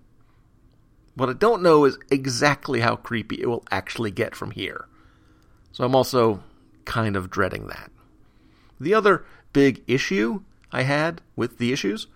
What 1.16 1.30
I 1.30 1.34
don't 1.34 1.62
know 1.62 1.86
is 1.86 2.00
exactly 2.10 2.80
how 2.80 2.96
creepy 2.96 3.42
it 3.42 3.48
will 3.48 3.64
actually 3.70 4.12
get 4.12 4.36
from 4.36 4.52
here. 4.52 4.88
So 5.72 5.84
I'm 5.84 5.96
also 5.96 6.44
kind 6.86 7.16
of 7.16 7.30
dreading 7.30 7.68
that. 7.68 7.92
The 8.80 8.94
other 8.94 9.24
big 9.54 9.84
issue 9.88 10.42
I 10.72 10.84
had 10.84 11.22
with 11.36 11.58
the 11.58 11.74
issues 11.74 12.08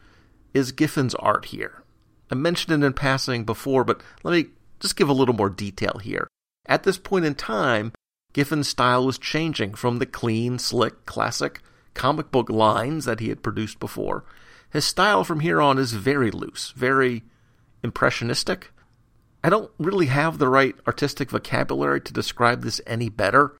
is 0.54 0.72
Giffen's 0.72 1.16
art 1.16 1.46
here. 1.46 1.84
I 2.32 2.36
mentioned 2.36 2.82
it 2.82 2.86
in 2.86 2.94
passing 2.94 3.44
before, 3.44 3.84
but 3.84 4.02
let 4.24 4.32
me 4.32 4.52
just 4.80 4.96
give 4.96 5.10
a 5.10 5.14
little 5.14 5.36
more 5.36 5.50
detail 5.50 6.00
here. 6.02 6.28
At 6.66 6.84
this 6.84 6.98
point 6.98 7.26
in 7.26 7.36
time, 7.36 7.92
Giffen's 8.34 8.68
style 8.68 9.06
was 9.06 9.18
changing 9.18 9.76
from 9.76 10.00
the 10.00 10.06
clean, 10.06 10.58
slick, 10.58 11.06
classic 11.06 11.62
comic 11.94 12.32
book 12.32 12.50
lines 12.50 13.06
that 13.06 13.20
he 13.20 13.30
had 13.30 13.44
produced 13.44 13.80
before. 13.80 14.26
His 14.70 14.86
style 14.86 15.24
from 15.24 15.42
here 15.42 15.62
on 15.62 15.78
is 15.78 15.94
very 15.94 16.32
loose, 16.32 16.72
very 16.72 17.24
impressionistic, 17.84 18.72
I 19.46 19.50
don't 19.50 19.70
really 19.78 20.08
have 20.08 20.40
the 20.40 20.50
right 20.50 20.76
artistic 20.88 21.30
vocabulary 21.30 22.02
to 22.02 22.12
describe 22.12 22.64
this 22.64 22.82
any 22.88 23.10
better, 23.10 23.56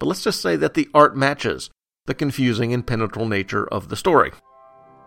but 0.00 0.06
let's 0.06 0.24
just 0.24 0.42
say 0.42 0.56
that 0.56 0.74
the 0.74 0.88
art 0.92 1.16
matches 1.16 1.70
the 2.08 2.14
confusing 2.14 2.72
and 2.72 2.86
penetrable 2.86 3.28
nature 3.28 3.68
of 3.68 3.88
the 3.88 3.96
story. 3.96 4.32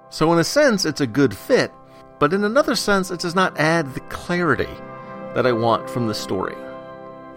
So, 0.10 0.32
in 0.32 0.40
a 0.40 0.44
sense, 0.44 0.86
it's 0.86 1.02
a 1.02 1.08
good 1.08 1.36
fit, 1.36 1.72
but 2.20 2.32
in 2.32 2.44
another 2.44 2.76
sense, 2.76 3.10
it 3.10 3.20
does 3.20 3.34
not 3.34 3.60
add 3.60 3.94
the 3.94 4.02
clarity 4.02 4.70
that 5.34 5.48
I 5.48 5.52
want 5.52 5.90
from 5.90 6.08
the 6.08 6.14
story. 6.14 6.56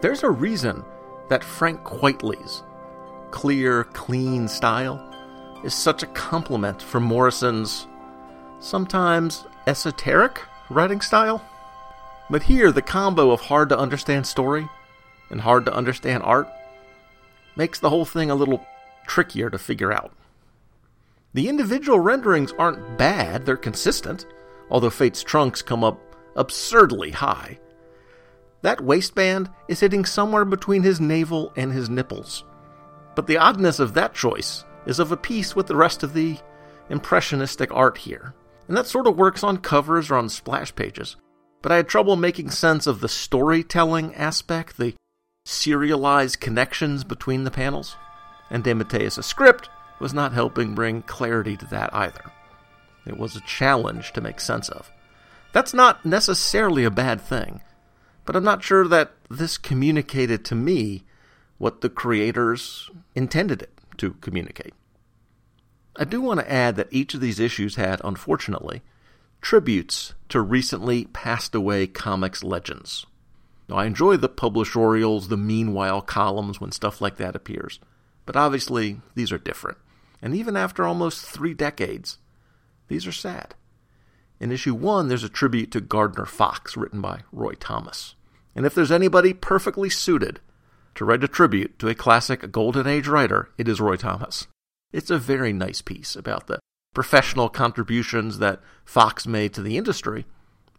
There's 0.03 0.23
a 0.23 0.31
reason 0.31 0.85
that 1.31 1.43
Frank 1.43 1.83
Quitely's 1.83 2.63
clear, 3.31 3.85
clean 3.85 4.49
style 4.49 5.01
is 5.65 5.73
such 5.73 6.03
a 6.03 6.09
complement 6.09 6.83
for 6.83 7.01
Morrison's 7.01 7.87
sometimes 8.61 9.47
esoteric 9.67 10.43
writing 10.69 11.01
style. 11.01 11.43
But 12.29 12.43
here, 12.43 12.71
the 12.71 12.83
combo 12.83 13.31
of 13.31 13.41
hard 13.41 13.71
to 13.71 13.79
understand 13.79 14.27
story 14.27 14.69
and 15.31 15.41
hard 15.41 15.65
to 15.65 15.75
understand 15.75 16.23
art 16.23 16.49
makes 17.57 17.81
the 17.81 17.89
whole 17.89 18.05
thing 18.05 18.31
a 18.31 18.35
little 18.35 18.67
trickier 19.07 19.51
to 19.51 19.59
figure 19.59 19.93
out. 19.93 20.13
The 21.33 21.49
individual 21.49 21.99
renderings 21.99 22.53
aren't 22.59 22.97
bad, 22.97 23.45
they're 23.45 23.57
consistent, 23.57 24.27
although 24.71 24.91
Fate's 24.91 25.23
trunks 25.23 25.63
come 25.63 25.83
up 25.83 26.01
absurdly 26.37 27.11
high. 27.11 27.59
That 28.63 28.81
waistband 28.81 29.51
is 29.69 29.81
hitting 29.81 30.05
somewhere 30.05 30.45
between 30.45 30.83
his 30.83 31.01
navel 31.01 31.53
and 31.57 31.73
his 31.73 31.91
nipples. 31.91 32.45
But 33.15 33.27
the 33.27 33.37
oddness 33.37 33.79
of 33.79 33.95
that 33.95 34.15
choice 34.15 34.65
is 34.87 34.99
of 34.99 35.13
a 35.13 35.17
piece 35.17 35.55
with 35.55 35.67
the 35.67 35.77
rest 35.77 36.03
of 36.03 36.15
the 36.15 36.39
impressionistic 36.89 37.71
art 37.73 37.99
here. 37.99 38.35
And 38.67 38.77
that 38.77 38.87
sort 38.87 39.07
of 39.07 39.17
works 39.17 39.45
on 39.45 39.59
covers 39.59 40.11
or 40.11 40.17
on 40.17 40.29
splash 40.29 40.75
pages. 40.75 41.17
But 41.63 41.73
I 41.73 41.77
had 41.77 41.89
trouble 41.89 42.17
making 42.17 42.51
sense 42.51 42.87
of 42.87 43.01
the 43.01 43.09
storytelling 43.09 44.15
aspect, 44.15 44.77
the 44.79 44.95
serialized 45.45 46.41
connections 46.41 47.05
between 47.05 47.45
the 47.45 47.51
panels. 47.51 47.97
And 48.55 48.65
DeMatteis' 48.65 49.23
script 49.23 49.69
was 50.01 50.15
not 50.15 50.33
helping 50.33 50.75
bring 50.75 51.03
clarity 51.03 51.59
to 51.59 51.67
that 51.67 51.95
either. 51.95 52.33
It 53.07 53.19
was 53.19 53.37
a 53.37 53.43
challenge 53.43 54.15
to 54.15 54.23
make 54.23 54.41
sense 54.41 54.71
of. 54.71 54.91
That's 55.53 55.75
not 55.75 56.07
necessarily 56.07 56.85
a 56.85 56.91
bad 56.91 57.21
thing 57.21 57.61
but 58.25 58.37
I'm 58.37 58.45
not 58.45 58.63
sure 58.63 58.87
that 58.89 59.13
this 59.29 59.59
communicated 59.59 60.45
to 60.47 60.55
me 60.55 61.05
what 61.59 61.81
the 61.81 61.91
creators 61.91 62.91
intended 63.15 63.63
it 63.63 63.73
to 63.99 64.15
communicate. 64.15 64.75
I 65.97 66.05
do 66.05 66.21
want 66.21 66.41
to 66.41 66.51
add 66.51 66.77
that 66.77 66.89
each 66.91 67.15
of 67.15 67.21
these 67.21 67.39
issues 67.39 67.77
had, 67.77 68.01
unfortunately, 68.03 68.83
tributes 69.41 70.15
to 70.31 70.41
recently 70.41 71.05
passed 71.07 71.55
away 71.55 71.87
comics 71.87 72.43
legends. 72.43 73.07
Now, 73.69 73.77
I 73.77 73.87
enjoy 73.87 74.17
the 74.17 74.29
publishorials, 74.29 75.29
the 75.29 75.37
meanwhile 75.37 76.03
columns 76.03 76.61
when 76.61 76.73
stuff 76.73 77.01
like 77.01 77.17
that 77.17 77.37
appears, 77.37 77.79
but 78.27 78.37
obviously 78.37 79.01
these 79.15 79.33
are 79.33 79.39
different. 79.39 79.79
And 80.23 80.35
even 80.35 80.57
after 80.57 80.85
almost 80.85 81.25
three 81.25 81.55
decades, 81.55 82.19
these 82.89 83.07
are 83.07 83.13
sad. 83.13 83.55
In 84.41 84.53
issue 84.53 84.75
one, 84.75 85.09
there's 85.09 85.25
a 85.25 85.29
tribute 85.29 85.71
to 85.73 85.81
Gardner 85.81 86.27
Fox, 86.27 86.77
written 86.77 87.01
by 87.01 87.21
Roy 87.33 87.55
Thomas. 87.55 88.15
And 88.55 88.67
if 88.67 88.75
there's 88.75 88.93
anybody 88.93 89.33
perfectly 89.33 89.91
suited 89.91 90.41
to 90.95 91.05
write 91.05 91.25
a 91.25 91.29
tribute 91.29 91.79
to 91.79 91.89
a 91.89 91.95
classic 91.95 92.51
Golden 92.53 92.87
Age 92.87 93.09
writer, 93.09 93.51
it 93.59 93.69
is 93.69 93.81
Roy 93.81 93.97
Thomas. 93.97 94.47
It's 94.93 95.11
a 95.11 95.19
very 95.19 95.53
nice 95.53 95.83
piece 95.83 96.15
about 96.15 96.47
the 96.47 96.61
professional 96.95 97.49
contributions 97.49 98.39
that 98.39 98.61
Fox 98.85 99.27
made 99.27 99.53
to 99.55 99.63
the 99.63 99.77
industry, 99.77 100.25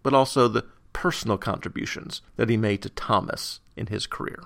but 0.03 0.13
also 0.13 0.47
the 0.47 0.65
personal 0.93 1.37
contributions 1.37 2.21
that 2.37 2.49
he 2.49 2.55
made 2.55 2.81
to 2.81 2.89
Thomas 2.89 3.59
in 3.75 3.87
his 3.87 4.07
career. 4.07 4.43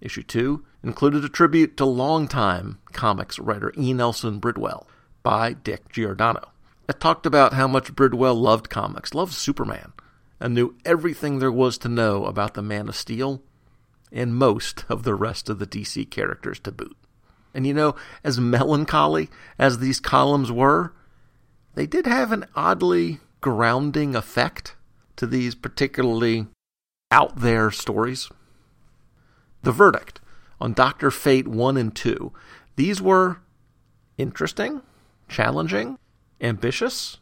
Issue 0.00 0.22
2 0.22 0.64
included 0.82 1.24
a 1.24 1.28
tribute 1.28 1.76
to 1.76 1.84
longtime 1.84 2.78
comics 2.92 3.38
writer 3.38 3.72
E. 3.76 3.92
Nelson 3.92 4.38
Bridwell 4.38 4.86
by 5.22 5.52
Dick 5.52 5.90
Giordano. 5.90 6.50
It 6.88 7.00
talked 7.00 7.26
about 7.26 7.52
how 7.52 7.68
much 7.68 7.94
Bridwell 7.94 8.34
loved 8.34 8.70
comics, 8.70 9.14
loved 9.14 9.32
Superman, 9.32 9.92
and 10.40 10.54
knew 10.54 10.74
everything 10.84 11.38
there 11.38 11.52
was 11.52 11.78
to 11.78 11.88
know 11.88 12.24
about 12.24 12.54
the 12.54 12.62
Man 12.62 12.88
of 12.88 12.96
Steel 12.96 13.42
and 14.10 14.34
most 14.34 14.84
of 14.88 15.02
the 15.02 15.14
rest 15.14 15.48
of 15.48 15.58
the 15.58 15.66
DC 15.66 16.10
characters 16.10 16.58
to 16.60 16.72
boot. 16.72 16.96
And 17.54 17.66
you 17.66 17.74
know, 17.74 17.94
as 18.24 18.40
melancholy 18.40 19.28
as 19.58 19.78
these 19.78 20.00
columns 20.00 20.50
were, 20.50 20.92
they 21.74 21.86
did 21.86 22.06
have 22.06 22.32
an 22.32 22.46
oddly 22.56 23.20
grounding 23.40 24.14
effect 24.14 24.76
to 25.16 25.26
these 25.26 25.54
particularly 25.54 26.46
out 27.10 27.36
there 27.36 27.70
stories. 27.70 28.28
The 29.62 29.72
verdict 29.72 30.20
on 30.60 30.72
Dr. 30.72 31.10
Fate 31.10 31.48
1 31.48 31.76
and 31.76 31.94
2, 31.94 32.32
these 32.76 33.00
were 33.00 33.38
interesting, 34.16 34.82
challenging, 35.28 35.98
ambitious. 36.40 37.18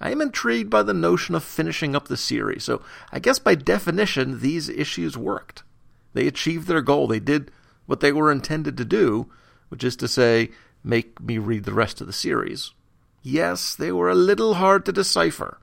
I 0.00 0.10
am 0.10 0.20
intrigued 0.20 0.70
by 0.70 0.82
the 0.82 0.94
notion 0.94 1.34
of 1.34 1.42
finishing 1.42 1.96
up 1.96 2.08
the 2.08 2.16
series, 2.16 2.64
so 2.64 2.82
I 3.12 3.18
guess 3.18 3.38
by 3.38 3.54
definition, 3.54 4.40
these 4.40 4.68
issues 4.68 5.16
worked. 5.16 5.62
They 6.12 6.26
achieved 6.26 6.66
their 6.66 6.82
goal. 6.82 7.06
They 7.06 7.20
did 7.20 7.50
what 7.86 8.00
they 8.00 8.12
were 8.12 8.30
intended 8.30 8.76
to 8.76 8.84
do, 8.84 9.30
which 9.68 9.84
is 9.84 9.96
to 9.96 10.08
say, 10.08 10.50
make 10.84 11.20
me 11.20 11.38
read 11.38 11.64
the 11.64 11.74
rest 11.74 12.00
of 12.00 12.06
the 12.06 12.12
series. 12.12 12.72
Yes, 13.22 13.74
they 13.74 13.90
were 13.90 14.08
a 14.08 14.14
little 14.14 14.54
hard 14.54 14.84
to 14.86 14.92
decipher, 14.92 15.58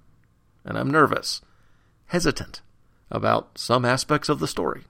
and 0.66 0.78
I'm 0.78 0.92
nervous, 0.92 1.42
hesitant 2.08 2.62
about 3.10 3.58
some 3.58 3.86
aspects 3.86 4.30
of 4.30 4.40
the 4.40 4.48
story. 4.48 4.84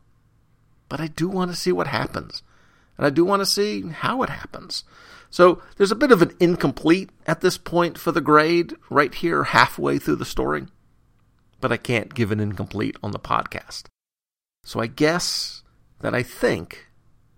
But 0.94 1.02
I 1.02 1.08
do 1.08 1.28
want 1.28 1.50
to 1.50 1.58
see 1.58 1.72
what 1.72 1.88
happens, 1.88 2.44
and 2.98 3.08
I 3.08 3.10
do 3.10 3.26
want 3.26 3.40
to 3.40 3.48
see 3.48 3.82
how 3.82 4.22
it 4.22 4.30
happens. 4.30 4.84
So 5.32 5.60
there's 5.76 5.92
a 5.92 5.96
bit 5.96 6.12
of 6.12 6.22
an 6.22 6.36
incomplete 6.40 7.10
at 7.26 7.42
this 7.42 7.58
point 7.58 7.98
for 7.98 8.12
the 8.12 8.22
grade, 8.22 8.76
right 8.92 9.12
here, 9.12 9.46
halfway 9.46 9.98
through 9.98 10.18
the 10.18 10.24
story. 10.24 10.68
But 11.60 11.72
I 11.72 11.78
can't 11.78 12.14
give 12.14 12.32
an 12.32 12.40
incomplete 12.40 12.96
on 13.02 13.10
the 13.10 13.18
podcast. 13.18 13.86
So 14.66 14.80
I 14.82 14.86
guess 14.86 15.64
that 16.02 16.14
I 16.14 16.22
think 16.22 16.90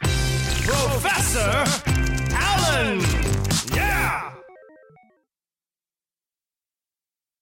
Professor 0.01 1.64
Allen! 2.34 3.18